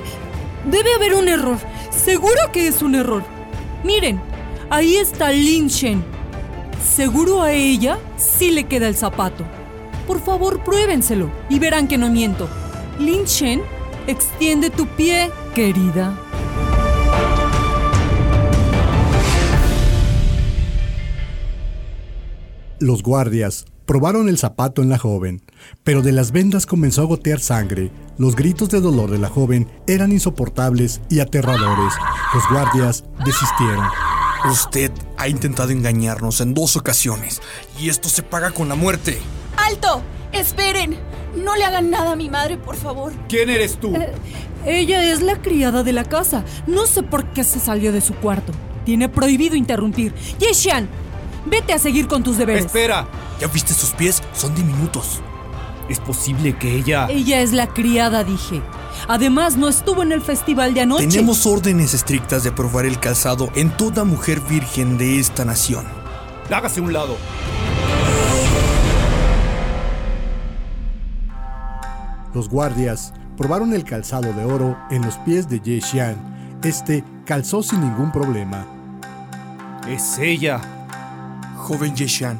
debe 0.65 0.95
haber 0.95 1.13
un 1.13 1.29
error. 1.29 1.59
Seguro 1.91 2.41
que 2.55 2.69
es 2.69 2.81
un 2.81 2.95
error. 2.95 3.23
Miren, 3.85 4.19
ahí 4.71 4.97
está 4.97 5.31
Lin 5.31 5.69
Shen. 5.69 6.03
Seguro 6.83 7.43
a 7.43 7.53
ella 7.53 7.99
sí 8.17 8.51
le 8.51 8.65
queda 8.65 8.89
el 8.89 8.97
zapato. 8.97 9.45
Por 10.07 10.21
favor, 10.21 10.63
pruébenselo 10.63 11.31
y 11.49 11.59
verán 11.59 11.89
que 11.89 11.99
no 11.99 12.11
miento. 12.11 12.49
Lin 12.99 13.25
Shen, 13.25 13.63
extiende 14.07 14.71
tu 14.71 14.87
pie, 14.87 15.31
querida. 15.55 16.17
Los 22.79 23.03
guardias 23.03 23.65
probaron 23.87 24.29
el 24.29 24.37
zapato 24.37 24.83
en 24.83 24.91
la 24.91 24.99
joven, 24.99 25.43
pero 25.83 26.03
de 26.03 26.13
las 26.13 26.31
vendas 26.31 26.67
comenzó 26.67 27.03
a 27.03 27.07
gotear 27.07 27.41
sangre. 27.41 27.91
Los 28.19 28.37
gritos 28.37 28.69
de 28.69 28.81
dolor 28.81 29.11
de 29.11 29.19
la 29.19 29.29
joven 29.29 29.69
eran 29.87 30.13
insoportables 30.13 31.01
y 31.09 31.21
aterradores. 31.21 31.95
Los 32.35 32.43
guardias 32.51 33.05
desistieron. 33.25 33.87
Usted 34.51 34.93
ha 35.17 35.29
intentado 35.29 35.71
engañarnos 35.71 36.41
en 36.41 36.53
dos 36.53 36.77
ocasiones 36.77 37.41
y 37.81 37.89
esto 37.89 38.09
se 38.09 38.23
paga 38.23 38.51
con 38.51 38.69
la 38.69 38.75
muerte. 38.75 39.19
¡Alto! 39.67 40.03
¡Esperen! 40.33 40.97
No 41.37 41.57
le 41.57 41.65
hagan 41.65 41.91
nada 41.91 42.13
a 42.13 42.17
mi 42.17 42.31
madre, 42.31 42.57
por 42.57 42.77
favor. 42.77 43.13
¿Quién 43.29 43.51
eres 43.51 43.79
tú? 43.79 43.95
Eh, 43.95 44.13
ella 44.65 45.13
es 45.13 45.23
la 45.23 45.43
criada 45.43 45.83
de 45.83 45.93
la 45.93 46.05
casa. 46.05 46.45
No 46.67 46.87
sé 46.87 47.03
por 47.03 47.25
qué 47.33 47.45
se 47.45 47.59
salió 47.59 47.93
de 47.93 48.01
su 48.01 48.15
cuarto. 48.15 48.53
Tiene 48.85 49.09
prohibido 49.09 49.57
interrumpir. 49.57 50.15
Yeshan, 50.39 50.89
vete 51.47 51.73
a 51.73 51.79
seguir 51.79 52.07
con 52.07 52.23
tus 52.23 52.39
deberes. 52.39 52.67
Espera. 52.67 53.09
¿Ya 53.41 53.49
viste 53.49 53.75
sus 53.75 53.91
pies? 53.91 54.23
Son 54.33 54.55
diminutos. 54.55 55.21
Es 55.89 55.99
posible 56.01 56.57
que 56.57 56.77
ella... 56.77 57.07
Ella 57.11 57.41
es 57.41 57.53
la 57.53 57.67
criada, 57.67 58.25
dije. 58.25 58.63
Además, 59.09 59.57
no 59.57 59.69
estuvo 59.69 60.03
en 60.03 60.13
el 60.13 60.23
festival 60.23 60.75
de 60.75 60.83
anoche. 60.83 61.07
Tenemos 61.07 61.45
órdenes 61.45 61.93
estrictas 61.93 62.45
de 62.45 62.53
probar 62.53 62.87
el 62.87 62.99
calzado 62.99 63.51
en 63.55 63.71
toda 63.71 64.05
mujer 64.05 64.41
virgen 64.41 64.97
de 64.97 65.19
esta 65.19 65.45
nación. 65.45 65.87
Hágase 66.51 66.81
un 66.81 66.93
lado. 66.93 67.17
Los 72.37 72.51
guardias 72.51 73.15
probaron 73.39 73.73
el 73.73 73.83
calzado 73.83 74.31
de 74.35 74.45
oro 74.45 74.77
en 74.91 75.01
los 75.01 75.17
pies 75.21 75.49
de 75.49 75.59
Ye 75.59 75.81
Xian. 75.81 76.17
Este 76.63 77.03
calzó 77.25 77.63
sin 77.63 77.81
ningún 77.81 78.13
problema. 78.13 78.67
Es 79.89 80.19
ella. 80.19 80.61
Joven 81.57 81.97
Ye 81.97 82.07
Xian, 82.07 82.39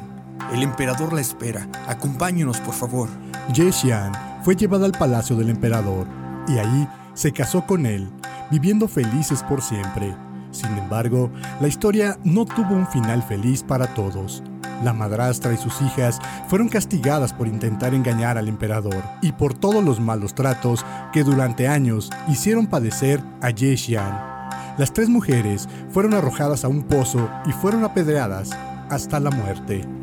el 0.53 0.61
emperador 0.61 1.13
la 1.13 1.21
espera. 1.21 1.67
Acompáñenos, 1.87 2.59
por 2.59 2.75
favor. 2.75 3.09
Ye 3.51 3.71
Xian 3.71 4.11
fue 4.43 4.55
llevada 4.55 4.85
al 4.85 4.91
palacio 4.91 5.35
del 5.35 5.49
emperador 5.49 6.05
y 6.47 6.59
ahí 6.59 6.87
se 7.15 7.33
casó 7.33 7.65
con 7.65 7.87
él, 7.87 8.07
viviendo 8.51 8.87
felices 8.87 9.41
por 9.41 9.63
siempre. 9.63 10.15
Sin 10.51 10.77
embargo, 10.77 11.31
la 11.59 11.69
historia 11.69 12.19
no 12.23 12.45
tuvo 12.45 12.75
un 12.75 12.85
final 12.85 13.23
feliz 13.23 13.63
para 13.63 13.91
todos. 13.95 14.43
La 14.83 14.93
madrastra 14.93 15.53
y 15.53 15.57
sus 15.57 15.81
hijas 15.81 16.19
fueron 16.47 16.69
castigadas 16.69 17.33
por 17.33 17.47
intentar 17.47 17.93
engañar 17.93 18.37
al 18.37 18.47
emperador 18.47 19.03
y 19.21 19.31
por 19.31 19.53
todos 19.53 19.83
los 19.83 19.99
malos 19.99 20.35
tratos 20.35 20.85
que 21.11 21.23
durante 21.23 21.67
años 21.67 22.11
hicieron 22.27 22.67
padecer 22.67 23.21
a 23.41 23.49
Ye 23.49 23.75
Xian. 23.75 24.37
Las 24.77 24.93
tres 24.93 25.09
mujeres 25.09 25.67
fueron 25.89 26.13
arrojadas 26.13 26.63
a 26.63 26.67
un 26.67 26.83
pozo 26.83 27.29
y 27.45 27.51
fueron 27.51 27.83
apedreadas 27.83 28.51
hasta 28.89 29.19
la 29.19 29.31
muerte. 29.31 29.96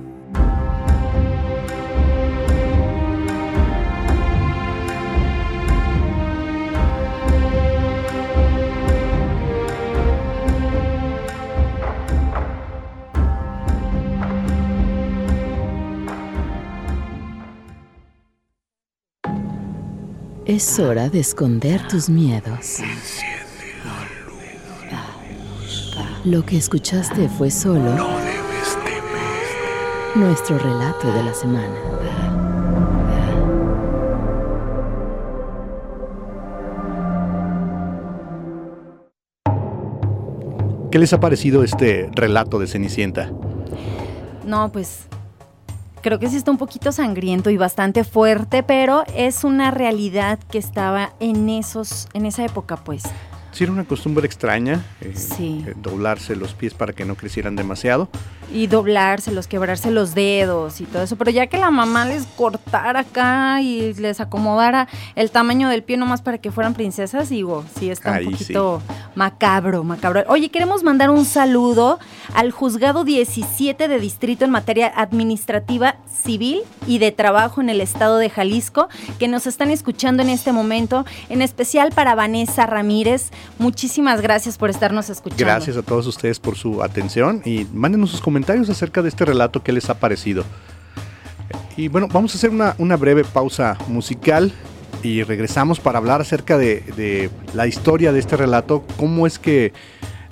Es 20.46 20.78
hora 20.78 21.08
de 21.08 21.20
esconder 21.20 21.88
tus 21.88 22.10
miedos. 22.10 22.80
Lo 26.26 26.44
que 26.44 26.58
escuchaste 26.58 27.30
fue 27.30 27.50
solo 27.50 27.96
nuestro 30.14 30.58
relato 30.58 31.10
de 31.14 31.22
la 31.22 31.32
semana. 31.32 31.74
¿Qué 40.90 40.98
les 40.98 41.14
ha 41.14 41.20
parecido 41.20 41.64
este 41.64 42.10
relato 42.12 42.58
de 42.58 42.66
Cenicienta? 42.66 43.32
No, 44.46 44.70
pues 44.70 45.06
creo 46.04 46.18
que 46.18 46.28
sí 46.28 46.36
está 46.36 46.50
un 46.50 46.58
poquito 46.58 46.92
sangriento 46.92 47.48
y 47.48 47.56
bastante 47.56 48.04
fuerte, 48.04 48.62
pero 48.62 49.04
es 49.16 49.42
una 49.42 49.70
realidad 49.70 50.38
que 50.50 50.58
estaba 50.58 51.14
en 51.18 51.48
esos, 51.48 52.08
en 52.12 52.26
esa 52.26 52.44
época, 52.44 52.76
pues. 52.76 53.04
Sí, 53.52 53.64
era 53.64 53.72
una 53.72 53.84
costumbre 53.84 54.26
extraña, 54.26 54.84
eh, 55.00 55.14
Sí. 55.16 55.64
eh, 55.66 55.72
doblarse 55.80 56.36
los 56.36 56.52
pies 56.52 56.74
para 56.74 56.92
que 56.92 57.06
no 57.06 57.14
crecieran 57.14 57.56
demasiado. 57.56 58.10
Y 58.54 58.68
doblárselos, 58.68 59.48
quebrarse 59.48 59.90
los 59.90 60.14
dedos 60.14 60.80
y 60.80 60.84
todo 60.84 61.02
eso. 61.02 61.16
Pero 61.16 61.32
ya 61.32 61.48
que 61.48 61.58
la 61.58 61.72
mamá 61.72 62.04
les 62.04 62.24
cortara 62.24 63.00
acá 63.00 63.60
y 63.60 63.92
les 63.94 64.20
acomodara 64.20 64.86
el 65.16 65.32
tamaño 65.32 65.68
del 65.68 65.82
pie 65.82 65.96
nomás 65.96 66.22
para 66.22 66.38
que 66.38 66.52
fueran 66.52 66.72
princesas, 66.72 67.28
digo, 67.28 67.64
sí 67.76 67.90
está 67.90 68.14
Ahí 68.14 68.26
un 68.26 68.36
sí. 68.36 68.44
poquito 68.44 68.80
macabro, 69.16 69.82
macabro. 69.82 70.22
Oye, 70.28 70.50
queremos 70.50 70.84
mandar 70.84 71.10
un 71.10 71.24
saludo 71.24 71.98
al 72.32 72.52
juzgado 72.52 73.02
17 73.02 73.88
de 73.88 73.98
distrito 73.98 74.44
en 74.44 74.52
materia 74.52 74.86
administrativa, 74.86 75.96
civil 76.22 76.60
y 76.86 76.98
de 76.98 77.10
trabajo 77.10 77.60
en 77.60 77.70
el 77.70 77.80
estado 77.80 78.18
de 78.18 78.30
Jalisco, 78.30 78.88
que 79.18 79.26
nos 79.26 79.48
están 79.48 79.70
escuchando 79.70 80.22
en 80.22 80.28
este 80.28 80.52
momento, 80.52 81.04
en 81.28 81.42
especial 81.42 81.90
para 81.90 82.14
Vanessa 82.14 82.66
Ramírez. 82.66 83.30
Muchísimas 83.58 84.20
gracias 84.20 84.58
por 84.58 84.70
estarnos 84.70 85.10
escuchando. 85.10 85.44
Gracias 85.44 85.76
a 85.76 85.82
todos 85.82 86.06
ustedes 86.06 86.38
por 86.38 86.56
su 86.56 86.84
atención 86.84 87.42
y 87.44 87.66
mándenos 87.72 88.10
sus 88.10 88.20
comentarios 88.20 88.43
acerca 88.52 89.02
de 89.02 89.08
este 89.08 89.24
relato 89.24 89.62
que 89.62 89.72
les 89.72 89.90
ha 89.90 89.98
parecido. 89.98 90.44
Y 91.76 91.88
bueno, 91.88 92.08
vamos 92.12 92.34
a 92.34 92.38
hacer 92.38 92.50
una, 92.50 92.74
una 92.78 92.96
breve 92.96 93.24
pausa 93.24 93.76
musical 93.88 94.52
y 95.02 95.22
regresamos 95.22 95.80
para 95.80 95.98
hablar 95.98 96.20
acerca 96.20 96.56
de, 96.56 96.80
de 96.96 97.30
la 97.52 97.66
historia 97.66 98.12
de 98.12 98.20
este 98.20 98.36
relato, 98.36 98.84
cómo 98.96 99.26
es 99.26 99.38
que 99.38 99.72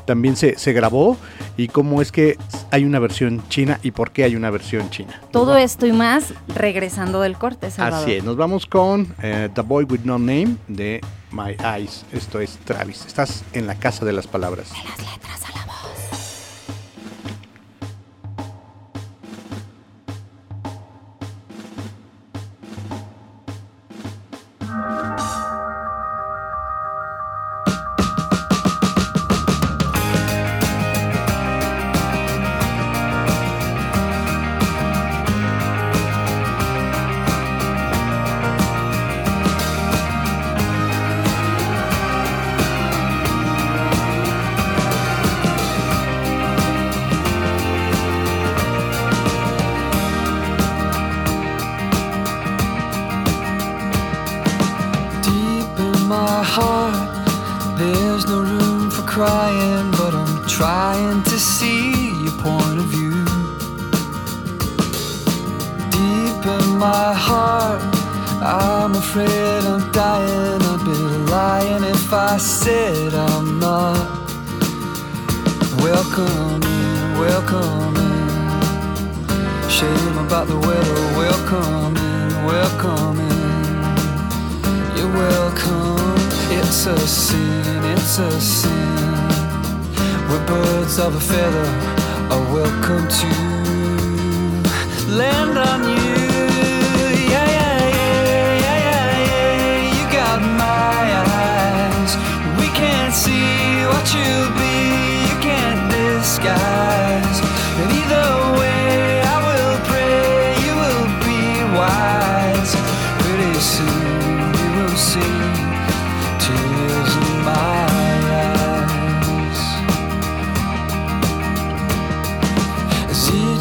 también 0.04 0.36
se, 0.36 0.58
se 0.58 0.72
grabó 0.72 1.16
y 1.56 1.68
cómo 1.68 2.02
es 2.02 2.12
que 2.12 2.36
hay 2.70 2.84
una 2.84 2.98
versión 2.98 3.42
china 3.48 3.78
y 3.82 3.90
por 3.90 4.10
qué 4.10 4.24
hay 4.24 4.36
una 4.36 4.50
versión 4.50 4.90
china. 4.90 5.20
Todo 5.30 5.56
esto 5.56 5.86
y 5.86 5.92
más 5.92 6.34
regresando 6.54 7.20
del 7.20 7.36
corte, 7.36 7.70
Salvador. 7.70 8.04
Así 8.04 8.12
es, 8.14 8.24
nos 8.24 8.36
vamos 8.36 8.66
con 8.66 9.14
eh, 9.22 9.48
The 9.54 9.60
Boy 9.62 9.84
With 9.84 10.00
No 10.04 10.18
Name 10.18 10.56
de 10.68 11.00
My 11.30 11.56
Eyes. 11.64 12.04
Esto 12.12 12.40
es 12.40 12.58
Travis. 12.64 13.04
Estás 13.06 13.44
en 13.52 13.66
la 13.66 13.74
casa 13.74 14.04
de 14.04 14.12
las 14.12 14.26
palabras. 14.26 14.70
Las 14.72 14.98
letras 14.98 15.44
a 15.44 15.58
la 15.58 15.71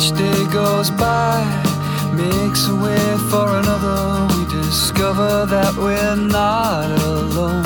each 0.01 0.17
day 0.17 0.45
goes 0.51 0.89
by, 0.89 1.37
makes 2.15 2.67
a 2.67 2.75
way 2.75 3.17
for 3.29 3.47
another, 3.59 4.25
we 4.33 4.45
discover 4.49 5.45
that 5.45 5.75
we're 5.75 6.15
not 6.15 6.89
alone. 7.01 7.65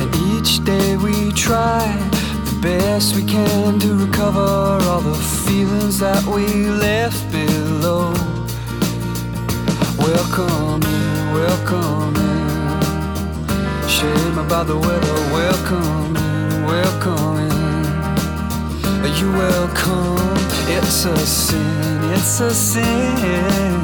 And 0.00 0.10
each 0.32 0.64
day 0.64 0.96
we 0.96 1.32
try 1.32 1.84
the 2.46 2.58
best 2.62 3.14
we 3.14 3.24
can 3.24 3.78
to 3.80 4.06
recover 4.06 4.40
all 4.88 5.02
the 5.02 5.18
feelings 5.46 5.98
that 5.98 6.24
we 6.24 6.46
left 6.70 7.30
below. 7.30 8.12
Welcome 9.98 10.82
in, 10.82 11.32
welcome 11.34 12.16
in. 12.16 13.88
Shame 13.88 14.38
about 14.38 14.66
the 14.66 14.78
weather. 14.78 15.14
Welcome 15.30 16.16
in, 16.16 16.64
welcome 16.64 17.23
you 19.20 19.30
welcome? 19.32 20.16
It's 20.66 21.04
a 21.04 21.16
sin, 21.18 22.10
it's 22.12 22.40
a 22.40 22.50
sin. 22.52 23.80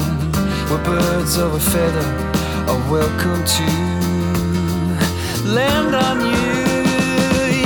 We're 0.69 0.83
birds 0.83 1.37
of 1.37 1.53
a 1.53 1.59
feather 1.59 2.31
are 2.67 2.91
welcome 2.91 3.43
to 3.45 3.65
land 5.57 5.95
on 5.95 6.19
you. 6.21 6.31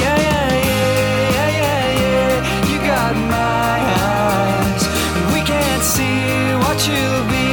Yeah, 0.02 0.18
yeah, 0.30 0.50
yeah, 0.62 1.28
yeah, 1.36 1.50
yeah, 1.62 1.86
yeah. 2.02 2.70
You 2.70 2.78
got 2.94 3.16
my 3.16 3.78
eyes. 4.14 4.84
We 5.34 5.42
can't 5.42 5.84
see 5.84 6.54
what 6.64 6.78
you'll 6.88 7.26
be, 7.36 7.48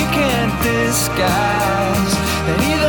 you 0.00 0.08
can't 0.20 0.54
disguise. 0.62 2.12
And 2.48 2.56
either 2.70 2.83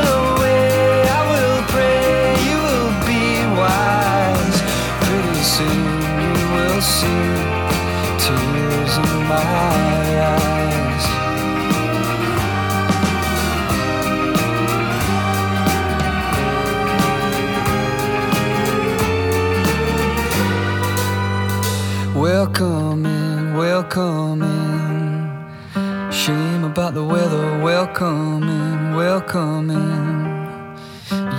Welcome 22.16 23.06
in, 23.08 23.58
welcome 23.58 24.44
in. 24.44 26.12
Shame 26.12 26.64
about 26.64 26.94
the 26.94 27.04
weather. 27.04 27.58
Welcome 27.64 28.44
in, 28.44 28.96
welcome 28.96 29.72
in. 29.72 30.78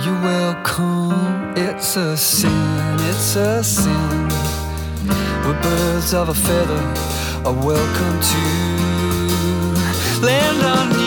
You 0.03 0.13
welcome. 0.21 1.53
It's 1.55 1.95
a 1.95 2.17
sin, 2.17 2.97
it's 3.09 3.35
a 3.37 3.63
sin. 3.63 4.27
We're 5.45 5.61
birds 5.61 6.13
of 6.13 6.27
a 6.27 6.33
feather 6.33 7.16
welcome 7.53 8.19
to 8.19 8.37
land 10.21 10.61
on 10.65 11.06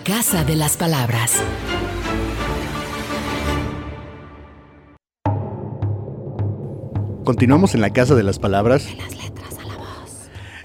La 0.00 0.04
Casa 0.04 0.44
de 0.44 0.56
las 0.56 0.78
Palabras. 0.78 1.42
Continuamos 7.24 7.74
en 7.74 7.82
la 7.82 7.90
Casa 7.90 8.14
de 8.14 8.22
las 8.22 8.38
Palabras. 8.38 8.88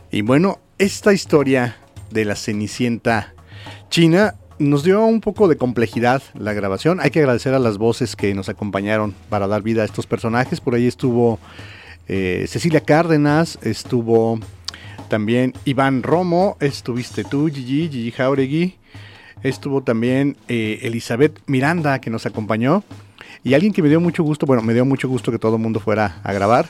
Y 0.10 0.22
bueno, 0.22 0.60
esta 0.78 1.12
historia 1.12 1.76
de 2.12 2.24
la 2.24 2.38
Cenicienta 2.38 3.34
China 3.90 4.36
nos 4.58 4.86
dio 4.86 5.06
un 5.06 5.20
poco 5.20 5.50
de 5.50 5.58
complejidad 5.58 6.24
la 6.34 6.54
grabación. 6.54 7.02
Hay 7.02 7.12
que 7.12 7.20
agradecer 7.20 7.54
a 7.54 7.60
las 7.60 7.78
voces 7.78 8.16
que 8.16 8.34
nos 8.34 8.48
acompañaron 8.48 9.14
para 9.28 9.48
dar 9.48 9.64
vida 9.64 9.82
a 9.82 9.86
estos 9.86 10.08
personajes. 10.08 10.62
Por 10.62 10.76
ahí 10.76 10.88
estuvo 10.88 11.40
eh, 12.08 12.46
Cecilia 12.48 12.80
Cárdenas, 12.80 13.60
estuvo 13.64 14.40
también 15.10 15.54
Iván 15.66 16.04
Romo, 16.04 16.56
estuviste 16.62 17.26
tú, 17.26 17.50
Gigi, 17.50 17.90
Gigi 17.90 18.12
Jauregui. 18.12 18.78
Estuvo 19.46 19.82
también 19.84 20.38
eh, 20.48 20.80
Elizabeth 20.84 21.40
Miranda 21.46 22.00
que 22.00 22.10
nos 22.10 22.26
acompañó. 22.26 22.84
Y 23.44 23.54
alguien 23.54 23.74
que 23.74 23.84
me 23.84 23.90
dio 23.90 24.00
mucho 24.02 24.24
gusto, 24.24 24.46
bueno, 24.48 24.64
me 24.64 24.74
dio 24.74 24.86
mucho 24.86 25.08
gusto 25.08 25.32
que 25.32 25.38
todo 25.38 25.58
el 25.58 25.62
mundo 25.62 25.80
fuera 25.80 26.20
a 26.24 26.34
grabar. 26.34 26.68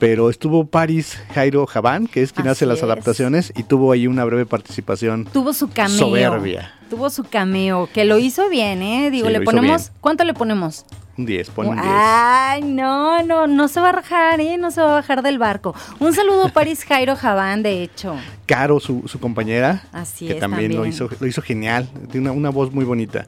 Pero 0.00 0.30
estuvo 0.30 0.64
Paris 0.66 1.18
Jairo 1.34 1.66
Javán, 1.66 2.06
que 2.06 2.22
es 2.22 2.32
quien 2.32 2.46
Así 2.46 2.52
hace 2.58 2.66
las 2.66 2.78
es. 2.78 2.84
adaptaciones, 2.84 3.52
y 3.56 3.64
tuvo 3.64 3.90
ahí 3.92 4.06
una 4.06 4.24
breve 4.24 4.46
participación 4.46 5.24
Tuvo 5.32 5.52
su 5.52 5.68
cameo. 5.70 5.96
soberbia. 5.98 6.72
Tuvo 6.90 7.10
su 7.10 7.24
cameo, 7.24 7.88
que 7.92 8.04
lo 8.04 8.18
hizo 8.18 8.48
bien, 8.48 8.80
¿eh? 8.82 9.10
Digo, 9.10 9.26
Sí, 9.26 9.32
le 9.32 9.40
ponemos. 9.40 9.90
¿Cuánto 10.00 10.24
le 10.24 10.34
ponemos? 10.34 10.84
Un 11.18 11.26
10, 11.26 11.50
pon 11.50 11.66
un 11.66 11.74
10. 11.74 11.86
Ay, 11.88 12.62
no, 12.62 13.22
no, 13.24 13.48
no 13.48 13.66
se 13.66 13.80
va 13.80 13.88
a 13.88 13.92
rajar, 13.92 14.40
¿eh? 14.40 14.56
No 14.56 14.70
se 14.70 14.80
va 14.80 14.90
a 14.90 14.94
bajar 14.94 15.22
del 15.22 15.38
barco. 15.38 15.74
Un 15.98 16.14
saludo 16.14 16.46
a 16.46 16.48
Paris 16.50 16.84
Jairo 16.84 17.16
Javán, 17.16 17.64
de 17.64 17.82
hecho. 17.82 18.14
Caro, 18.46 18.78
su, 18.78 19.02
su 19.06 19.18
compañera, 19.18 19.82
Así 19.92 20.28
que 20.28 20.34
es, 20.34 20.38
también, 20.38 20.76
Lo, 20.76 20.86
hizo, 20.86 21.10
lo 21.18 21.26
hizo 21.26 21.42
genial, 21.42 21.88
tiene 22.10 22.30
una, 22.30 22.38
una 22.38 22.50
voz 22.50 22.72
muy 22.72 22.84
bonita. 22.84 23.26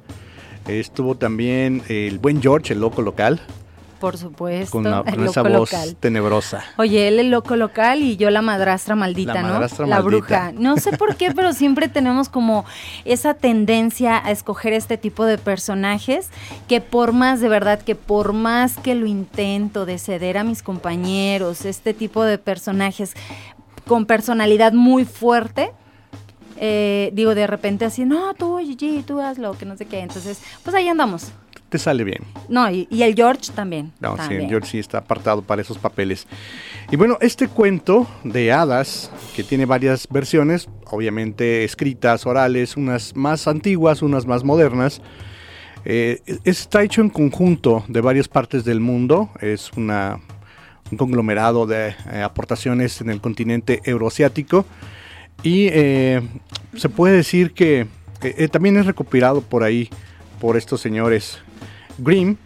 Estuvo 0.68 1.16
también 1.16 1.82
el 1.88 2.20
buen 2.20 2.41
George, 2.41 2.74
el 2.74 2.80
loco 2.80 3.03
local. 3.03 3.41
Por 4.01 4.16
supuesto. 4.18 4.72
Con, 4.72 4.86
una- 4.86 5.01
el 5.07 5.14
con 5.16 5.24
esa 5.28 5.42
loco 5.42 5.59
voz 5.59 5.72
local. 5.72 5.96
tenebrosa. 6.01 6.64
Oye, 6.78 7.07
él 7.09 7.20
el 7.20 7.30
loco 7.30 7.55
local 7.55 8.03
y 8.03 8.16
yo 8.16 8.30
la 8.30 8.42
madrastra 8.42 8.96
maldita, 8.96 9.34
La 9.34 9.42
¿no? 9.42 9.48
madrastra 9.51 9.86
la 9.86 10.01
maldita. 10.01 10.51
bruja. 10.51 10.53
No 10.53 10.76
sé 10.78 10.96
por 10.96 11.16
qué, 11.16 11.32
pero 11.32 11.53
siempre 11.53 11.88
tenemos 11.88 12.28
como 12.28 12.64
esa 13.05 13.34
tendencia 13.34 14.16
a 14.24 14.30
escoger 14.30 14.72
este 14.72 14.96
tipo 14.96 15.24
de 15.26 15.36
personajes 15.38 16.30
que 16.66 16.80
por 16.80 17.12
más, 17.12 17.40
de 17.40 17.48
verdad, 17.48 17.80
que 17.80 17.94
por 17.94 18.32
más 18.32 18.76
que 18.78 18.94
lo 18.94 19.07
intento 19.07 19.84
de 19.86 19.98
ceder 19.98 20.38
a 20.38 20.44
mis 20.44 20.62
compañeros, 20.62 21.64
este 21.66 21.92
tipo 21.94 22.24
de 22.24 22.38
personajes 22.38 23.14
con 23.86 24.07
personalidad 24.07 24.72
muy 24.72 25.05
fuerte, 25.05 25.72
eh, 26.57 27.11
digo 27.14 27.34
de 27.34 27.46
repente 27.46 27.84
así, 27.84 28.05
no, 28.05 28.34
tú, 28.34 28.59
Gigi, 28.59 29.03
tú 29.03 29.20
hazlo, 29.20 29.53
que 29.59 29.64
no 29.66 29.76
sé 29.76 29.86
qué. 29.86 30.01
Entonces, 30.01 30.40
pues 30.62 30.74
ahí 30.76 30.88
andamos. 30.88 31.32
Te 31.71 31.79
sale 31.79 32.03
bien. 32.03 32.25
No, 32.49 32.68
y, 32.68 32.89
y 32.91 33.05
el 33.05 33.14
George 33.14 33.53
también. 33.55 33.93
No, 34.01 34.16
sí, 34.27 34.35
el 34.35 34.49
George 34.49 34.68
sí 34.68 34.79
está 34.81 34.99
apartado 34.99 35.41
para 35.41 35.62
esos 35.62 35.79
papeles. 35.79 36.27
Y 36.91 36.97
bueno, 36.97 37.16
este 37.21 37.47
cuento 37.47 38.09
de 38.25 38.51
hadas, 38.51 39.12
que 39.37 39.45
tiene 39.45 39.66
varias 39.66 40.09
versiones, 40.09 40.68
obviamente 40.87 41.62
escritas, 41.62 42.27
orales, 42.27 42.77
unas 42.77 43.14
más 43.14 43.47
antiguas, 43.47 44.03
unas 44.03 44.27
más 44.27 44.43
modernas, 44.43 45.01
eh, 45.85 46.21
está 46.43 46.83
hecho 46.83 47.03
en 47.03 47.09
conjunto 47.09 47.85
de 47.87 48.01
varias 48.01 48.27
partes 48.27 48.64
del 48.64 48.81
mundo. 48.81 49.31
Es 49.41 49.71
una, 49.77 50.18
un 50.91 50.99
conglomerado 50.99 51.66
de 51.66 51.95
eh, 52.12 52.23
aportaciones 52.23 53.01
en 53.01 53.11
el 53.11 53.21
continente 53.21 53.81
euroasiático. 53.85 54.66
Y 55.45 55.68
eh, 55.71 56.21
se 56.75 56.89
puede 56.89 57.14
decir 57.14 57.53
que 57.53 57.87
también 58.51 58.77
es 58.77 58.85
recopilado 58.85 59.41
por 59.41 59.62
ahí, 59.62 59.89
por 60.41 60.57
estos 60.57 60.81
señores 60.81 61.39
Grimm. 61.99 62.36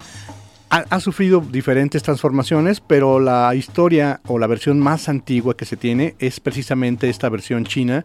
Ha, 0.70 0.99
sufrido 0.99 1.40
diferentes 1.40 2.03
transformaciones, 2.03 2.80
pero 2.80 3.20
la 3.20 3.55
historia 3.55 4.20
o 4.26 4.40
la 4.40 4.49
versión 4.49 4.80
más 4.80 5.09
antigua 5.09 5.57
que 5.57 5.66
se 5.66 5.76
tiene 5.76 6.16
es 6.18 6.40
precisamente 6.40 7.09
esta 7.09 7.28
versión 7.28 7.64
china, 7.64 8.05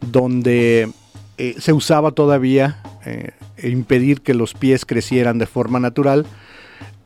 donde 0.00 0.92
eh, 1.38 1.56
se 1.58 1.72
usaba 1.72 2.12
todavía 2.12 2.80
eh, 3.04 3.32
impedir 3.64 4.20
que 4.20 4.32
los 4.32 4.54
pies 4.54 4.84
crecieran 4.84 5.38
de 5.38 5.46
forma 5.46 5.80
natural 5.80 6.24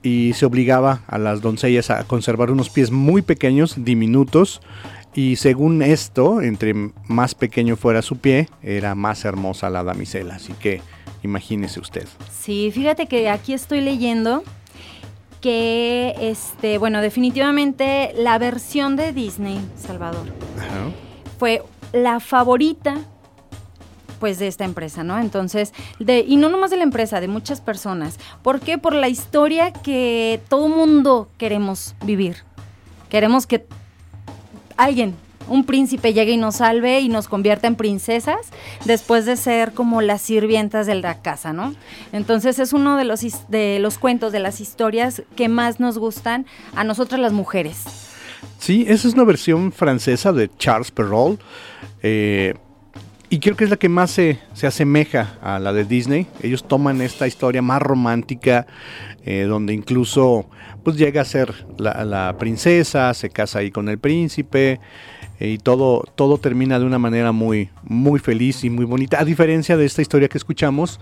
y 0.02 0.34
se 0.34 0.44
obligaba 0.44 1.00
a 1.06 1.16
las 1.16 1.40
doncellas 1.40 1.88
a 1.88 2.04
conservar 2.04 2.50
unos 2.50 2.68
pies 2.68 2.90
muy 2.90 3.22
pequeños, 3.22 3.76
diminutos, 3.82 4.60
y 5.14 5.36
según 5.36 5.82
esto, 5.82 6.40
entre 6.40 6.74
más 7.06 7.34
pequeño 7.34 7.76
fuera 7.76 8.00
su 8.02 8.16
pie, 8.16 8.48
era 8.62 8.94
más 8.94 9.24
hermosa 9.24 9.68
la 9.68 9.84
damisela. 9.84 10.36
Así 10.36 10.54
que 10.54 10.80
imagínese 11.22 11.80
usted. 11.80 12.06
Sí, 12.30 12.70
fíjate 12.72 13.06
que 13.06 13.28
aquí 13.28 13.52
estoy 13.52 13.80
leyendo 13.80 14.42
que, 15.42 16.14
este, 16.20 16.78
bueno, 16.78 17.02
definitivamente 17.02 18.12
la 18.16 18.38
versión 18.38 18.96
de 18.96 19.12
Disney, 19.12 19.60
Salvador, 19.76 20.26
fue 21.38 21.62
la 21.92 22.20
favorita 22.20 22.96
pues 24.18 24.38
de 24.38 24.46
esta 24.46 24.64
empresa, 24.64 25.02
¿no? 25.02 25.18
Entonces, 25.18 25.74
de, 25.98 26.20
y 26.20 26.36
no 26.36 26.48
nomás 26.48 26.70
de 26.70 26.76
la 26.76 26.84
empresa, 26.84 27.20
de 27.20 27.26
muchas 27.26 27.60
personas. 27.60 28.20
¿Por 28.42 28.60
qué? 28.60 28.78
Por 28.78 28.94
la 28.94 29.08
historia 29.08 29.72
que 29.72 30.40
todo 30.48 30.68
mundo 30.68 31.28
queremos 31.38 31.96
vivir. 32.04 32.36
Queremos 33.10 33.48
que 33.48 33.66
alguien, 34.84 35.14
un 35.48 35.64
príncipe 35.64 36.12
llegue 36.12 36.32
y 36.32 36.36
nos 36.36 36.56
salve 36.56 37.00
y 37.00 37.08
nos 37.08 37.28
convierta 37.28 37.66
en 37.66 37.76
princesas 37.76 38.38
después 38.84 39.26
de 39.26 39.36
ser 39.36 39.72
como 39.72 40.00
las 40.00 40.22
sirvientas 40.22 40.86
de 40.86 40.94
la 40.94 41.20
casa, 41.20 41.52
¿no? 41.52 41.74
Entonces 42.12 42.58
es 42.58 42.72
uno 42.72 42.96
de 42.96 43.04
los, 43.04 43.20
de 43.48 43.78
los 43.80 43.98
cuentos, 43.98 44.32
de 44.32 44.38
las 44.38 44.60
historias 44.60 45.22
que 45.36 45.48
más 45.48 45.80
nos 45.80 45.98
gustan 45.98 46.46
a 46.74 46.84
nosotras 46.84 47.20
las 47.20 47.32
mujeres. 47.32 47.84
Sí, 48.58 48.84
esa 48.88 49.08
es 49.08 49.14
una 49.14 49.24
versión 49.24 49.72
francesa 49.72 50.32
de 50.32 50.50
Charles 50.56 50.90
Perrault. 50.90 51.40
eh, 52.02 52.54
y 53.32 53.38
creo 53.38 53.56
que 53.56 53.64
es 53.64 53.70
la 53.70 53.78
que 53.78 53.88
más 53.88 54.10
se, 54.10 54.38
se 54.52 54.66
asemeja 54.66 55.38
a 55.40 55.58
la 55.58 55.72
de 55.72 55.86
Disney. 55.86 56.26
Ellos 56.42 56.68
toman 56.68 57.00
esta 57.00 57.26
historia 57.26 57.62
más 57.62 57.80
romántica, 57.80 58.66
eh, 59.24 59.46
donde 59.48 59.72
incluso 59.72 60.50
pues 60.82 60.96
llega 60.96 61.22
a 61.22 61.24
ser 61.24 61.66
la, 61.78 62.36
princesa, 62.38 63.12
se 63.14 63.30
casa 63.30 63.60
ahí 63.60 63.70
con 63.70 63.88
el 63.88 63.98
príncipe, 63.98 64.80
eh, 65.40 65.48
y 65.48 65.58
todo, 65.58 66.04
todo 66.14 66.38
termina 66.38 66.78
de 66.78 66.84
una 66.84 66.98
manera 66.98 67.32
muy, 67.32 67.70
muy 67.82 68.18
feliz 68.18 68.64
y 68.64 68.70
muy 68.70 68.84
bonita. 68.84 69.20
A 69.20 69.24
diferencia 69.24 69.76
de 69.76 69.84
esta 69.84 70.02
historia 70.02 70.28
que 70.28 70.38
escuchamos, 70.38 71.00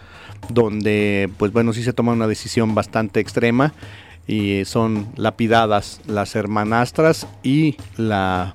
donde 0.48 1.30
pues 1.38 1.52
bueno, 1.52 1.72
sí 1.72 1.82
se 1.82 1.92
toma 1.92 2.12
una 2.12 2.26
decisión 2.26 2.74
bastante 2.74 3.20
extrema 3.20 3.72
y 4.26 4.64
son 4.64 5.08
lapidadas 5.16 6.00
las 6.06 6.36
hermanastras 6.36 7.26
y 7.42 7.76
la, 7.96 8.54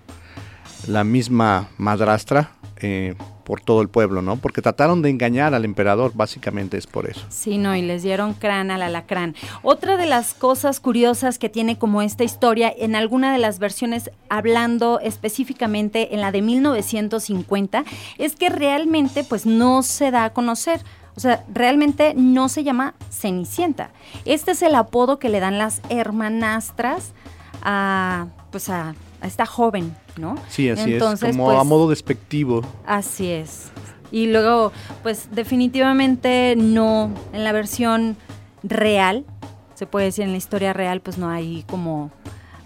la 0.87 1.03
misma 1.03 1.69
madrastra 1.77 2.54
eh, 2.77 3.15
por 3.45 3.61
todo 3.61 3.81
el 3.81 3.89
pueblo, 3.89 4.21
¿no? 4.21 4.37
Porque 4.37 4.61
trataron 4.61 5.01
de 5.01 5.09
engañar 5.09 5.53
al 5.53 5.63
emperador, 5.65 6.11
básicamente 6.13 6.77
es 6.77 6.87
por 6.87 7.09
eso. 7.09 7.25
Sí, 7.29 7.57
no, 7.57 7.75
y 7.75 7.81
les 7.81 8.03
dieron 8.03 8.33
crán 8.33 8.71
al 8.71 8.81
alacrán. 8.81 9.35
Otra 9.61 9.97
de 9.97 10.07
las 10.07 10.33
cosas 10.33 10.79
curiosas 10.79 11.37
que 11.37 11.47
tiene 11.47 11.77
como 11.77 12.01
esta 12.01 12.23
historia, 12.23 12.73
en 12.75 12.95
alguna 12.95 13.31
de 13.31 13.37
las 13.37 13.59
versiones, 13.59 14.09
hablando 14.29 14.99
específicamente 14.99 16.13
en 16.13 16.21
la 16.21 16.31
de 16.31 16.41
1950, 16.41 17.85
es 18.17 18.35
que 18.35 18.49
realmente 18.49 19.23
pues 19.23 19.45
no 19.45 19.83
se 19.83 20.11
da 20.11 20.25
a 20.25 20.33
conocer. 20.33 20.81
O 21.15 21.19
sea, 21.21 21.45
realmente 21.53 22.13
no 22.13 22.49
se 22.49 22.63
llama 22.63 22.95
Cenicienta. 23.09 23.91
Este 24.25 24.51
es 24.51 24.61
el 24.63 24.75
apodo 24.75 25.17
que 25.17 25.29
le 25.29 25.39
dan 25.39 25.57
las 25.57 25.81
hermanastras 25.89 27.13
a, 27.61 28.27
pues 28.51 28.67
a, 28.69 28.95
a 29.21 29.27
esta 29.27 29.45
joven, 29.45 29.95
¿no? 30.17 30.35
Sí, 30.49 30.69
así 30.69 30.93
Entonces, 30.93 31.29
es, 31.29 31.35
como 31.35 31.47
pues, 31.47 31.59
a 31.59 31.63
modo 31.63 31.89
despectivo. 31.89 32.61
Así 32.85 33.29
es. 33.29 33.71
Y 34.11 34.27
luego, 34.27 34.71
pues 35.03 35.29
definitivamente 35.31 36.55
no, 36.57 37.11
en 37.33 37.43
la 37.43 37.51
versión 37.51 38.15
real, 38.63 39.25
se 39.73 39.85
puede 39.87 40.05
decir 40.05 40.23
en 40.23 40.31
la 40.31 40.37
historia 40.37 40.73
real, 40.73 41.01
pues 41.01 41.17
no 41.17 41.29
hay 41.29 41.63
como 41.67 42.11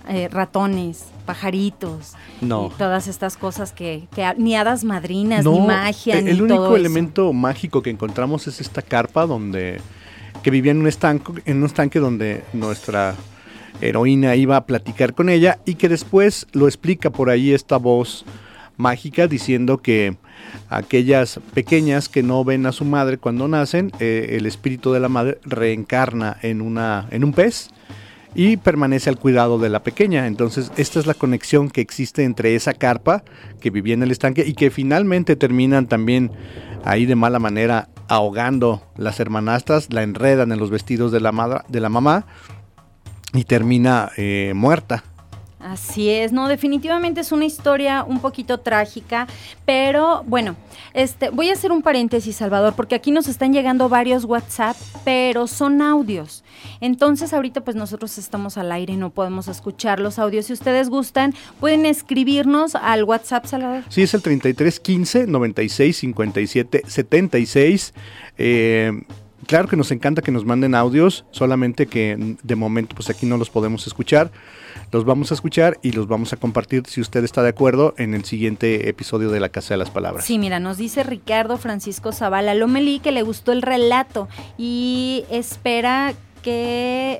eh, 0.07 0.27
ratones, 0.29 1.05
pajaritos, 1.25 2.13
No. 2.41 2.67
y 2.67 2.77
todas 2.77 3.07
estas 3.07 3.37
cosas 3.37 3.71
que, 3.71 4.07
que 4.13 4.31
ni 4.37 4.55
hadas 4.55 4.83
madrinas, 4.83 5.43
No, 5.43 5.51
ni 5.53 5.61
magia, 5.61 6.17
el, 6.19 6.25
ni 6.25 6.31
el 6.31 6.37
todo 6.39 6.45
único 6.47 6.65
eso. 6.67 6.75
elemento 6.77 7.33
mágico 7.33 7.81
que 7.81 7.89
encontramos 7.89 8.47
es 8.47 8.59
esta 8.61 8.81
carpa 8.81 9.25
donde 9.25 9.81
que 10.43 10.51
vivía 10.51 10.71
en 10.71 10.79
un 10.79 10.87
estanco, 10.87 11.33
en 11.45 11.57
un 11.57 11.65
estanque 11.65 11.99
donde 11.99 12.43
nuestra 12.53 13.15
heroína 13.81 14.35
iba 14.35 14.57
a 14.57 14.65
platicar 14.65 15.13
con 15.13 15.29
ella 15.29 15.59
y 15.65 15.75
que 15.75 15.89
después 15.89 16.47
lo 16.51 16.67
explica 16.67 17.09
por 17.09 17.29
ahí 17.29 17.53
esta 17.53 17.77
voz 17.77 18.25
mágica 18.77 19.27
diciendo 19.27 19.79
que 19.79 20.15
aquellas 20.69 21.39
pequeñas 21.53 22.07
que 22.09 22.23
no 22.23 22.43
ven 22.43 22.65
a 22.65 22.71
su 22.71 22.85
madre 22.85 23.17
cuando 23.17 23.47
nacen, 23.47 23.91
eh, 23.99 24.35
el 24.37 24.45
espíritu 24.45 24.91
de 24.93 24.99
la 24.99 25.09
madre 25.09 25.39
reencarna 25.43 26.37
en 26.41 26.61
una 26.61 27.07
en 27.11 27.23
un 27.23 27.33
pez 27.33 27.69
y 28.35 28.57
permanece 28.57 29.09
al 29.09 29.17
cuidado 29.17 29.57
de 29.57 29.69
la 29.69 29.81
pequeña. 29.81 30.27
Entonces, 30.27 30.71
esta 30.77 30.99
es 30.99 31.07
la 31.07 31.15
conexión 31.15 31.69
que 31.69 31.81
existe 31.81 32.23
entre 32.23 32.55
esa 32.55 32.73
carpa 32.73 33.23
que 33.59 33.71
vivía 33.71 33.95
en 33.95 34.03
el 34.03 34.11
estanque 34.11 34.45
y 34.45 34.53
que 34.53 34.69
finalmente 34.69 35.35
terminan 35.35 35.87
también 35.87 36.31
ahí 36.85 37.05
de 37.05 37.15
mala 37.15 37.39
manera 37.39 37.89
ahogando 38.07 38.83
las 38.97 39.19
hermanastras, 39.19 39.91
la 39.91 40.03
enredan 40.03 40.51
en 40.51 40.59
los 40.59 40.69
vestidos 40.69 41.11
de 41.11 41.19
la, 41.19 41.31
madra- 41.31 41.65
de 41.67 41.79
la 41.79 41.89
mamá 41.89 42.25
y 43.33 43.43
termina 43.43 44.11
eh, 44.17 44.53
muerta. 44.55 45.03
Así 45.59 46.09
es, 46.09 46.31
no, 46.31 46.47
definitivamente 46.47 47.19
es 47.19 47.33
una 47.33 47.43
historia 47.43 48.05
un 48.05 48.21
poquito 48.21 48.61
trágica, 48.61 49.27
pero 49.65 50.23
bueno, 50.25 50.55
este, 50.93 51.31
voy 51.31 51.49
a 51.49 51.53
hacer 51.53 51.73
un 51.73 51.81
paréntesis, 51.81 52.37
Salvador, 52.37 52.75
porque 52.75 52.95
aquí 52.95 53.11
nos 53.11 53.27
están 53.27 53.51
llegando 53.51 53.89
varios 53.89 54.23
WhatsApp, 54.23 54.77
pero 55.03 55.47
son 55.47 55.81
audios. 55.81 56.45
Entonces, 56.79 57.33
ahorita 57.33 57.61
pues 57.61 57.75
nosotros 57.75 58.17
estamos 58.17 58.57
al 58.57 58.71
aire 58.71 58.93
y 58.93 58.97
no 58.97 59.09
podemos 59.09 59.49
escuchar 59.49 59.99
los 59.99 60.17
audios. 60.17 60.45
Si 60.45 60.53
ustedes 60.53 60.89
gustan, 60.89 61.33
pueden 61.59 61.85
escribirnos 61.85 62.75
al 62.75 63.03
WhatsApp, 63.03 63.45
Salvador. 63.45 63.83
Sí, 63.89 64.03
es 64.03 64.13
el 64.13 64.21
33 64.21 64.79
15 64.79 65.27
96 65.27 65.97
57 65.97 66.83
76. 66.87 67.93
Eh, 68.37 68.93
claro 69.49 69.67
que 69.67 69.75
nos 69.75 69.89
encanta 69.89 70.21
que 70.21 70.31
nos 70.31 70.45
manden 70.45 70.75
audios, 70.75 71.25
solamente 71.31 71.87
que 71.87 72.35
de 72.43 72.55
momento 72.55 72.95
pues 72.95 73.09
aquí 73.09 73.25
no 73.25 73.35
los 73.35 73.49
podemos 73.49 73.87
escuchar. 73.87 74.29
Los 74.91 75.05
vamos 75.05 75.31
a 75.31 75.33
escuchar 75.33 75.79
y 75.81 75.91
los 75.91 76.07
vamos 76.07 76.33
a 76.33 76.37
compartir, 76.37 76.83
si 76.85 77.01
usted 77.01 77.23
está 77.23 77.41
de 77.41 77.49
acuerdo, 77.49 77.95
en 77.97 78.13
el 78.13 78.25
siguiente 78.25 78.89
episodio 78.89 79.31
de 79.31 79.39
La 79.39 79.49
Casa 79.49 79.73
de 79.73 79.79
las 79.79 79.89
Palabras. 79.89 80.23
Sí, 80.23 80.37
mira, 80.37 80.59
nos 80.59 80.77
dice 80.77 81.01
Ricardo 81.01 81.57
Francisco 81.57 82.11
Zavala 82.11 82.53
Lomelí 82.53 82.99
que 82.99 83.11
le 83.11 83.23
gustó 83.23 83.51
el 83.51 83.63
relato 83.63 84.27
y 84.55 85.25
espera 85.31 86.13
que 86.43 87.17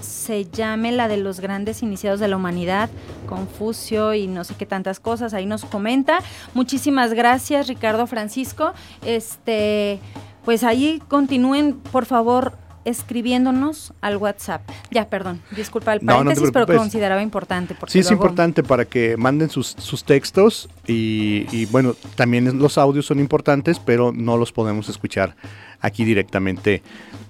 se 0.00 0.46
llame 0.46 0.90
la 0.92 1.06
de 1.06 1.18
los 1.18 1.40
grandes 1.40 1.82
iniciados 1.82 2.18
de 2.18 2.28
la 2.28 2.36
humanidad, 2.36 2.88
Confucio 3.28 4.14
y 4.14 4.26
no 4.26 4.42
sé 4.44 4.54
qué 4.54 4.64
tantas 4.64 5.00
cosas. 5.00 5.34
Ahí 5.34 5.44
nos 5.44 5.66
comenta. 5.66 6.20
Muchísimas 6.54 7.12
gracias, 7.12 7.68
Ricardo 7.68 8.06
Francisco. 8.06 8.72
Este, 9.04 10.00
pues 10.44 10.64
ahí 10.64 11.02
continúen, 11.08 11.74
por 11.74 12.04
favor, 12.06 12.52
escribiéndonos 12.84 13.92
al 14.00 14.16
WhatsApp. 14.16 14.62
Ya, 14.90 15.08
perdón, 15.08 15.40
disculpa 15.54 15.92
el 15.94 16.00
No, 16.02 16.12
no 16.12 16.18
te 16.18 16.24
paréntesis, 16.40 16.50
pero 16.52 16.78
consideraba 16.78 17.22
importante. 17.22 17.74
Porque 17.74 17.92
Sí, 17.92 17.98
es 17.98 18.06
luego- 18.10 18.22
importante 18.24 18.62
para 18.62 18.84
que 18.86 19.16
manden 19.16 19.50
sus, 19.50 19.68
sus 19.78 20.04
textos 20.04 20.68
y, 20.86 21.46
y, 21.52 21.66
bueno, 21.66 21.94
también 22.16 22.58
los 22.58 22.78
audios 22.78 23.06
son 23.06 23.20
importantes, 23.20 23.78
pero 23.78 24.12
no 24.12 24.36
los 24.36 24.52
podemos 24.52 24.88
escuchar 24.88 25.36
aquí 25.80 26.04
directamente 26.04 26.82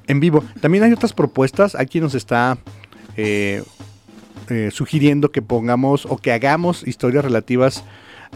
en 0.07 0.21
vivo. 0.21 0.45
También 0.61 0.85
hay 0.85 0.93
otras 0.93 1.13
propuestas, 1.13 1.75
quien 1.91 2.05
nos 2.05 2.15
está 2.15 2.57
eh, 3.17 3.63
eh, 4.49 4.71
sugiriendo 4.73 5.31
que 5.33 5.43
pongamos 5.43 6.07
o 6.07 6.17
que 6.19 6.33
hagamos 6.33 6.87
historias 6.87 7.25
relativas 7.25 7.85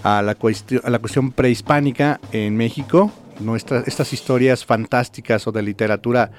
a 0.03 0.23
la, 0.23 0.37
a 0.85 0.91
la 0.91 0.99
cuestión 0.99 1.33
prehispánica 1.33 2.21
en 2.33 2.57
México. 2.57 3.13
Estas 3.57 4.13
historias 4.13 4.65
fantásticas 4.65 5.47
o 5.47 5.53
de 5.53 5.63
literatura 5.63 6.31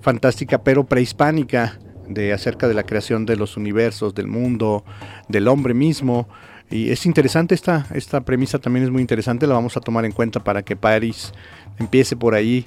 fantástica 0.00 0.58
pero 0.58 0.84
prehispánica 0.84 1.78
de 2.08 2.32
acerca 2.32 2.68
de 2.68 2.74
la 2.74 2.84
creación 2.84 3.26
de 3.26 3.36
los 3.36 3.56
universos, 3.56 4.14
del 4.14 4.26
mundo, 4.26 4.84
del 5.28 5.48
hombre 5.48 5.74
mismo. 5.74 6.28
Y 6.70 6.90
es 6.90 7.06
interesante 7.06 7.54
esta, 7.54 7.86
esta 7.94 8.20
premisa, 8.22 8.58
también 8.58 8.84
es 8.84 8.90
muy 8.90 9.00
interesante, 9.00 9.46
la 9.46 9.54
vamos 9.54 9.76
a 9.76 9.80
tomar 9.80 10.04
en 10.04 10.12
cuenta 10.12 10.42
para 10.42 10.62
que 10.62 10.76
Paris 10.76 11.32
empiece 11.78 12.16
por 12.16 12.34
ahí 12.34 12.66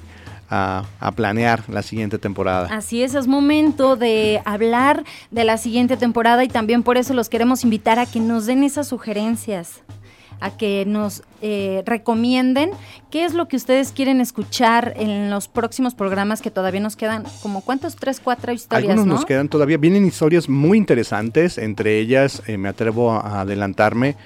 a 0.54 1.14
planear 1.16 1.64
la 1.70 1.82
siguiente 1.82 2.18
temporada. 2.18 2.68
Así 2.72 3.04
es, 3.04 3.16
es 3.16 3.26
momento 3.26 3.96
de 3.96 4.42
hablar 4.44 5.06
de 5.30 5.46
la 5.46 5.58
siguiente 5.58 5.96
temporada 5.96 6.44
y 6.44 6.50
también 6.50 6.84
por 6.84 6.98
eso 6.98 7.14
los 7.14 7.30
queremos 7.30 7.64
invitar 7.64 8.00
a 8.00 8.06
que 8.06 8.20
nos 8.20 8.48
den 8.48 8.66
esas 8.66 8.90
sugerencias, 8.90 9.82
a 10.42 10.50
que 10.52 10.84
nos 10.86 11.24
eh, 11.42 11.84
recomienden 11.86 12.72
qué 13.10 13.24
es 13.24 13.34
lo 13.34 13.48
que 13.48 13.56
ustedes 13.56 13.92
quieren 13.92 14.20
escuchar 14.20 14.94
en 14.98 15.30
los 15.30 15.48
próximos 15.48 15.94
programas 15.96 16.42
que 16.42 16.52
todavía 16.52 16.82
nos 16.82 16.96
quedan, 16.96 17.24
como 17.42 17.62
cuántos, 17.62 17.96
tres, 17.96 18.20
cuatro 18.20 18.52
historias, 18.52 18.90
Algunos 18.90 19.08
¿no? 19.08 19.14
nos 19.14 19.26
quedan 19.26 19.48
todavía, 19.48 19.78
vienen 19.78 20.06
historias 20.06 20.50
muy 20.50 20.78
interesantes, 20.78 21.58
entre 21.58 22.00
ellas 22.00 22.42
eh, 22.48 22.58
me 22.58 22.68
atrevo 22.68 23.12
a 23.12 23.42
adelantarme 23.42 24.18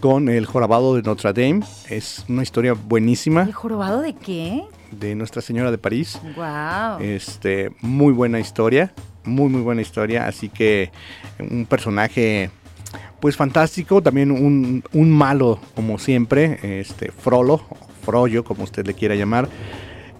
con 0.00 0.28
el 0.28 0.46
jorobado 0.46 0.94
de 0.94 1.02
Notre 1.02 1.32
Dame, 1.32 1.64
es 1.88 2.24
una 2.28 2.42
historia 2.42 2.74
buenísima 2.74 3.42
¿El 3.42 3.52
jorobado 3.52 4.00
de 4.00 4.14
qué? 4.14 4.62
de 4.90 5.14
Nuestra 5.14 5.40
Señora 5.40 5.70
de 5.70 5.78
París. 5.78 6.20
Wow. 6.36 7.00
Este, 7.00 7.72
muy 7.80 8.12
buena 8.12 8.40
historia, 8.40 8.92
muy 9.24 9.48
muy 9.48 9.62
buena 9.62 9.80
historia, 9.80 10.26
así 10.26 10.48
que 10.48 10.90
un 11.38 11.64
personaje 11.66 12.50
pues 13.22 13.36
fantástico, 13.36 14.02
también 14.02 14.32
un, 14.32 14.82
un 14.92 15.10
malo 15.12 15.60
como 15.76 16.00
siempre, 16.00 16.80
este 16.80 17.12
Frollo, 17.12 17.60
Frollo 18.04 18.42
como 18.42 18.64
usted 18.64 18.84
le 18.84 18.94
quiera 18.94 19.14
llamar, 19.14 19.48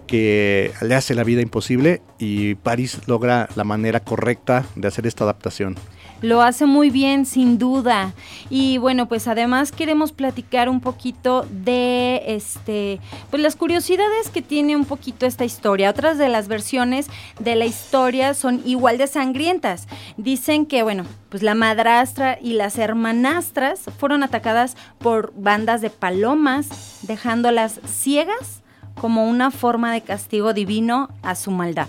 que 0.07 0.71
le 0.81 0.95
hace 0.95 1.13
la 1.13 1.25
vida 1.25 1.41
imposible 1.41 2.01
y 2.17 2.55
París 2.55 3.01
logra 3.05 3.49
la 3.57 3.65
manera 3.65 3.99
correcta 3.99 4.65
de 4.77 4.87
hacer 4.87 5.05
esta 5.05 5.25
adaptación. 5.25 5.75
Lo 6.23 6.41
hace 6.41 6.65
muy 6.65 6.89
bien, 6.89 7.25
sin 7.25 7.57
duda. 7.57 8.13
Y 8.49 8.77
bueno, 8.77 9.09
pues 9.09 9.27
además 9.27 9.73
queremos 9.73 10.13
platicar 10.13 10.69
un 10.69 10.79
poquito 10.79 11.45
de 11.51 12.23
este, 12.27 13.01
pues 13.29 13.43
las 13.43 13.57
curiosidades 13.57 14.29
que 14.29 14.41
tiene 14.41 14.77
un 14.77 14.85
poquito 14.85 15.25
esta 15.25 15.43
historia. 15.43 15.89
Otras 15.89 16.17
de 16.17 16.29
las 16.29 16.47
versiones 16.47 17.07
de 17.39 17.57
la 17.57 17.65
historia 17.65 18.33
son 18.35 18.61
igual 18.63 18.97
de 18.97 19.07
sangrientas. 19.07 19.89
Dicen 20.15 20.65
que, 20.65 20.81
bueno, 20.81 21.03
pues 21.27 21.43
la 21.43 21.55
madrastra 21.55 22.39
y 22.41 22.53
las 22.53 22.77
hermanastras 22.77 23.81
fueron 23.97 24.23
atacadas 24.23 24.77
por 24.99 25.33
bandas 25.35 25.81
de 25.81 25.89
palomas, 25.89 26.99
dejándolas 27.01 27.81
ciegas 27.85 28.61
como 28.95 29.27
una 29.27 29.51
forma 29.51 29.91
de 29.91 29.99
castigo 29.99 30.53
divino 30.53 31.09
a 31.21 31.35
su 31.35 31.51
maldad. 31.51 31.87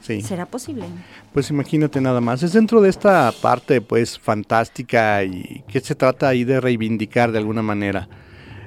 Sí. 0.00 0.22
¿Será 0.22 0.44
posible? 0.44 0.86
Pues 1.34 1.50
imagínate 1.50 2.00
nada 2.00 2.20
más, 2.20 2.42
es 2.44 2.52
dentro 2.52 2.80
de 2.80 2.88
esta 2.88 3.30
parte 3.42 3.80
pues 3.80 4.18
fantástica 4.20 5.22
y 5.24 5.64
que 5.68 5.80
se 5.80 5.96
trata 5.96 6.28
ahí 6.28 6.44
de 6.44 6.60
reivindicar 6.60 7.32
de 7.32 7.38
alguna 7.38 7.60
manera 7.60 8.08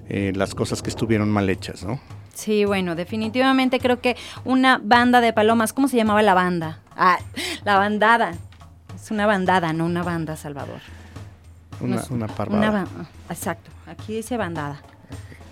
eh, 0.10 0.34
las 0.36 0.54
cosas 0.54 0.82
que 0.82 0.90
estuvieron 0.90 1.30
mal 1.30 1.50
hechas, 1.50 1.84
¿no? 1.86 2.00
Sí, 2.34 2.66
bueno, 2.66 2.96
definitivamente 2.96 3.80
creo 3.80 4.02
que 4.02 4.16
una 4.44 4.80
banda 4.84 5.22
de 5.22 5.32
palomas, 5.34 5.72
¿cómo 5.74 5.88
se 5.88 5.96
llamaba 5.98 6.22
la 6.22 6.34
banda? 6.34 6.80
Ah, 6.96 7.18
la 7.64 7.78
bandada. 7.78 8.34
Es 8.94 9.12
una 9.12 9.26
bandada, 9.26 9.72
no 9.74 9.86
una 9.86 10.04
banda, 10.04 10.36
Salvador. 10.36 10.82
Una, 11.80 11.96
No 11.96 12.02
es- 12.02 12.12
una 12.12 12.28
parvada. 12.28 12.60
Una 12.70 12.72
ba- 12.84 12.88
exacto, 13.30 13.72
aquí 13.88 14.14
dice 14.14 14.36
bandada. 14.38 14.82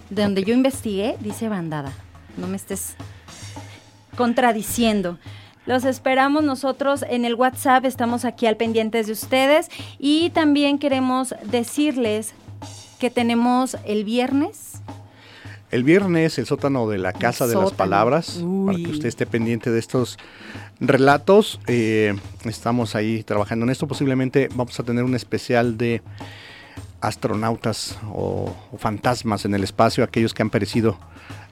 De 0.10 0.22
donde 0.22 0.44
yo 0.44 0.54
investigué, 0.54 1.16
dice 1.22 1.48
bandada. 1.50 1.94
No 2.38 2.48
me 2.48 2.58
estés 2.58 2.96
contradiciendo. 4.18 5.18
Los 5.66 5.84
esperamos 5.84 6.44
nosotros 6.44 7.04
en 7.10 7.26
el 7.26 7.34
WhatsApp, 7.34 7.86
estamos 7.86 8.24
aquí 8.24 8.46
al 8.46 8.56
pendientes 8.56 9.08
de 9.08 9.14
ustedes 9.14 9.70
y 9.98 10.30
también 10.30 10.78
queremos 10.78 11.34
decirles 11.44 12.36
que 13.00 13.10
tenemos 13.10 13.76
el 13.84 14.04
viernes 14.04 14.74
El 15.72 15.84
viernes, 15.84 16.38
el 16.38 16.46
sótano 16.46 16.88
de 16.88 17.00
la 17.00 17.14
Casa 17.14 17.48
de 17.48 17.56
las. 17.56 17.74
Palabras, 17.74 18.44
para 18.66 18.78
que 18.78 18.90
usted 18.90 19.08
esté 19.08 19.26
pendiente 19.26 19.72
de 19.72 19.80
estos 19.80 20.20
relatos. 20.80 21.60
eh, 21.66 22.16
estamos 22.44 22.96
ahí 22.96 23.24
trabajando 23.24 23.66
en 23.66 23.72
esto. 23.72 23.88
Posiblemente 23.88 24.50
vamos 24.54 24.80
a 24.80 24.84
tener 24.84 25.04
un 25.04 25.16
especial 25.16 25.78
de 25.78 26.04
astronautas 27.02 27.98
o, 28.14 28.56
o 28.72 28.78
fantasmas 28.78 29.46
en 29.46 29.56
el 29.56 29.64
espacio, 29.64 30.04
aquellos 30.04 30.34
que 30.36 30.44
han 30.44 30.52
perecido 30.52 30.98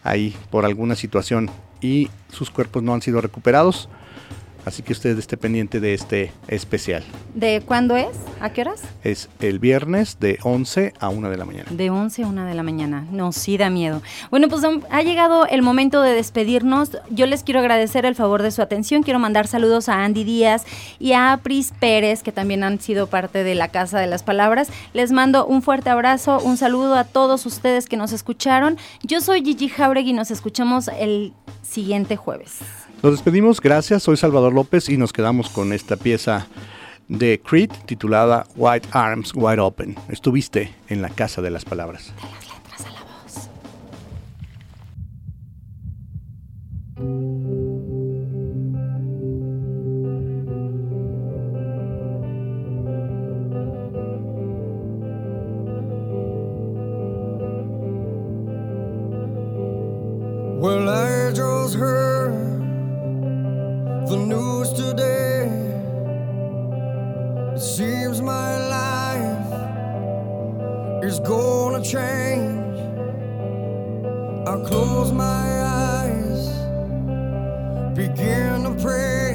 ahí 0.03 0.36
por 0.51 0.66
alguna 0.66 0.95
situación 0.95 1.49
y 1.82 2.09
sus 2.32 2.51
cuerpos 2.51 2.84
no 2.84 2.93
han 2.93 3.01
sido 3.01 3.20
recuperados. 3.22 3.89
Así 4.66 4.82
que 4.82 4.93
usted 4.93 5.18
esté 5.18 5.38
pendiente 5.38 5.80
de 5.80 5.93
este 5.93 6.32
especial. 6.47 7.03
¿De 7.34 7.61
cuándo 7.66 7.95
es? 7.95 8.16
¿A 8.39 8.51
qué 8.51 8.61
horas? 8.61 8.82
Es 9.03 9.30
el 9.41 9.59
viernes 9.59 10.18
de 10.20 10.39
11 10.43 10.93
a 10.99 11.09
1 11.09 11.30
de 11.30 11.38
la 11.38 11.45
mañana. 11.45 11.70
De 11.70 11.89
11 11.89 12.24
a 12.24 12.28
1 12.28 12.45
de 12.45 12.53
la 12.53 12.64
mañana. 12.64 13.05
No, 13.11 13.32
sí 13.32 13.57
da 13.57 13.70
miedo. 13.70 14.01
Bueno, 14.32 14.47
pues 14.47 14.64
ha 14.89 15.01
llegado 15.01 15.45
el 15.47 15.61
momento 15.61 16.01
de 16.01 16.14
despedirnos. 16.14 16.97
Yo 17.09 17.26
les 17.26 17.43
quiero 17.43 17.59
agradecer 17.59 18.05
el 18.05 18.16
favor 18.16 18.41
de 18.41 18.51
su 18.51 18.61
atención. 18.61 19.03
Quiero 19.03 19.20
mandar 19.20 19.47
saludos 19.47 19.89
a 19.89 20.03
Andy 20.03 20.24
Díaz 20.24 20.66
y 20.99 21.14
a 21.14 21.39
Pris 21.43 21.74
Pérez, 21.80 22.24
que 22.24 22.32
también 22.32 22.64
han 22.64 22.80
sido 22.80 23.07
parte 23.07 23.43
de 23.43 23.55
la 23.55 23.68
Casa 23.68 23.99
de 23.99 24.07
las 24.07 24.24
Palabras. 24.24 24.70
Les 24.93 25.11
mando 25.11 25.45
un 25.45 25.61
fuerte 25.61 25.89
abrazo, 25.89 26.39
un 26.39 26.57
saludo 26.57 26.95
a 26.95 27.03
todos 27.03 27.45
ustedes 27.45 27.88
que 27.88 27.97
nos 27.97 28.11
escucharon. 28.11 28.78
Yo 29.03 29.20
soy 29.22 29.43
Gigi 29.43 29.70
Jauregui 29.70 30.11
y 30.11 30.14
nos 30.14 30.32
escuchamos 30.32 30.88
el 30.88 31.34
siguiente 31.61 32.16
jueves. 32.16 32.59
Nos 33.04 33.12
despedimos, 33.12 33.60
gracias, 33.60 34.01
soy 34.01 34.16
Salvador 34.16 34.54
López 34.54 34.88
y 34.88 34.95
nos 34.95 35.12
quedamos 35.12 35.49
con 35.49 35.74
esta 35.74 35.97
pieza 35.97 36.47
de 37.10 37.41
Creed 37.43 37.70
titulada 37.86 38.47
White 38.56 38.88
Arms 38.93 39.34
Wide 39.36 39.60
Open. 39.60 39.97
Estuviste 40.08 40.74
en 40.88 41.01
la 41.01 41.10
Casa 41.10 41.41
de 41.41 41.51
las 41.51 41.66
Palabras. 41.66 42.14
Well, 60.62 60.88
I 60.88 61.34
just 61.34 61.76
heard 61.76 62.53
the 64.14 64.20
news 64.20 64.72
today. 64.74 65.49
It 67.55 67.59
seems 67.59 68.22
my 68.22 68.51
life 68.80 69.49
is 71.03 71.20
gonna 71.20 71.82
change. 71.82 72.78
I 74.51 74.55
close 74.70 75.11
my 75.11 75.45
eyes, 75.97 76.41
begin 77.95 78.55
to 78.68 78.74
pray. 78.86 79.32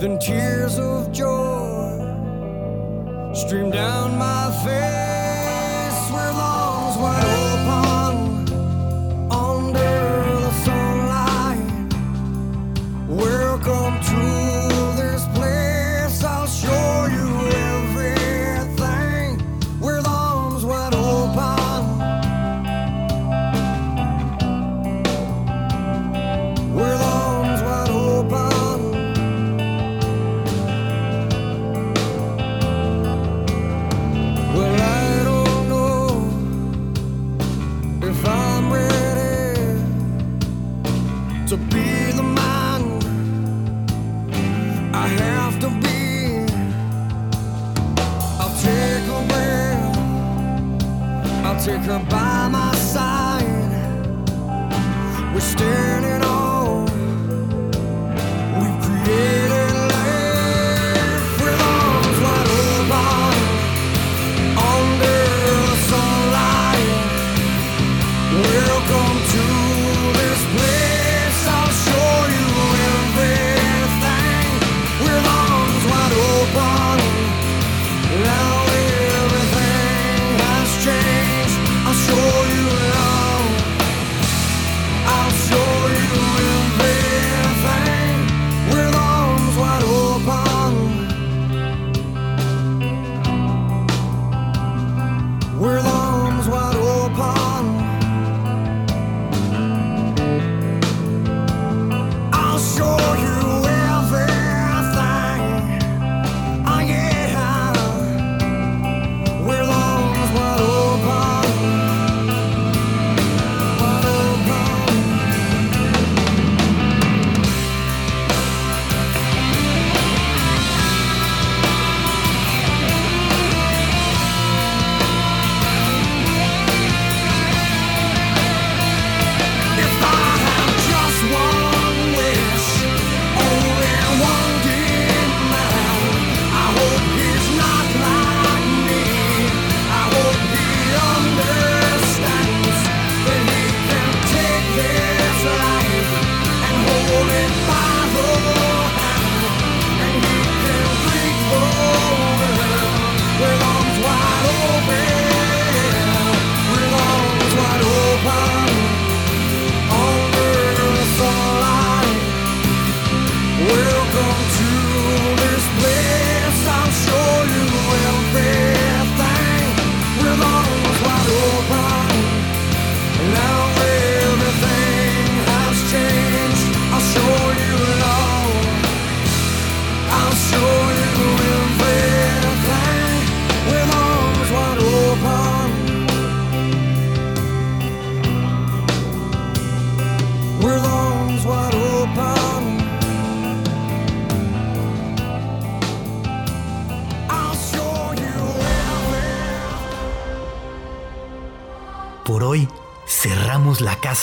Then 0.00 0.18
tears 0.18 0.76
of 0.80 1.12
joy 1.12 1.92
stream 3.34 3.70
down 3.70 4.18
my 4.18 4.44
face 4.66 6.02
with 6.14 6.36
arms 6.56 6.96
wide 7.02 7.24
open 7.24 7.53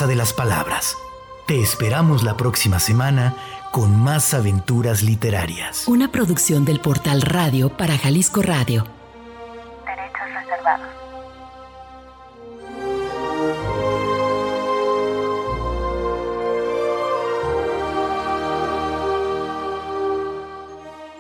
De 0.08 0.16
las 0.16 0.34
Palabras. 0.34 0.98
Te 1.46 1.62
esperamos 1.62 2.24
la 2.24 2.36
próxima 2.36 2.80
semana 2.80 3.36
con 3.72 4.00
más 4.00 4.34
aventuras 4.34 5.04
literarias. 5.04 5.88
Una 5.88 6.12
producción 6.12 6.66
del 6.66 6.80
portal 6.80 7.22
Radio 7.22 7.70
para 7.70 7.98
Jalisco 7.98 8.42
Radio 8.42 9.01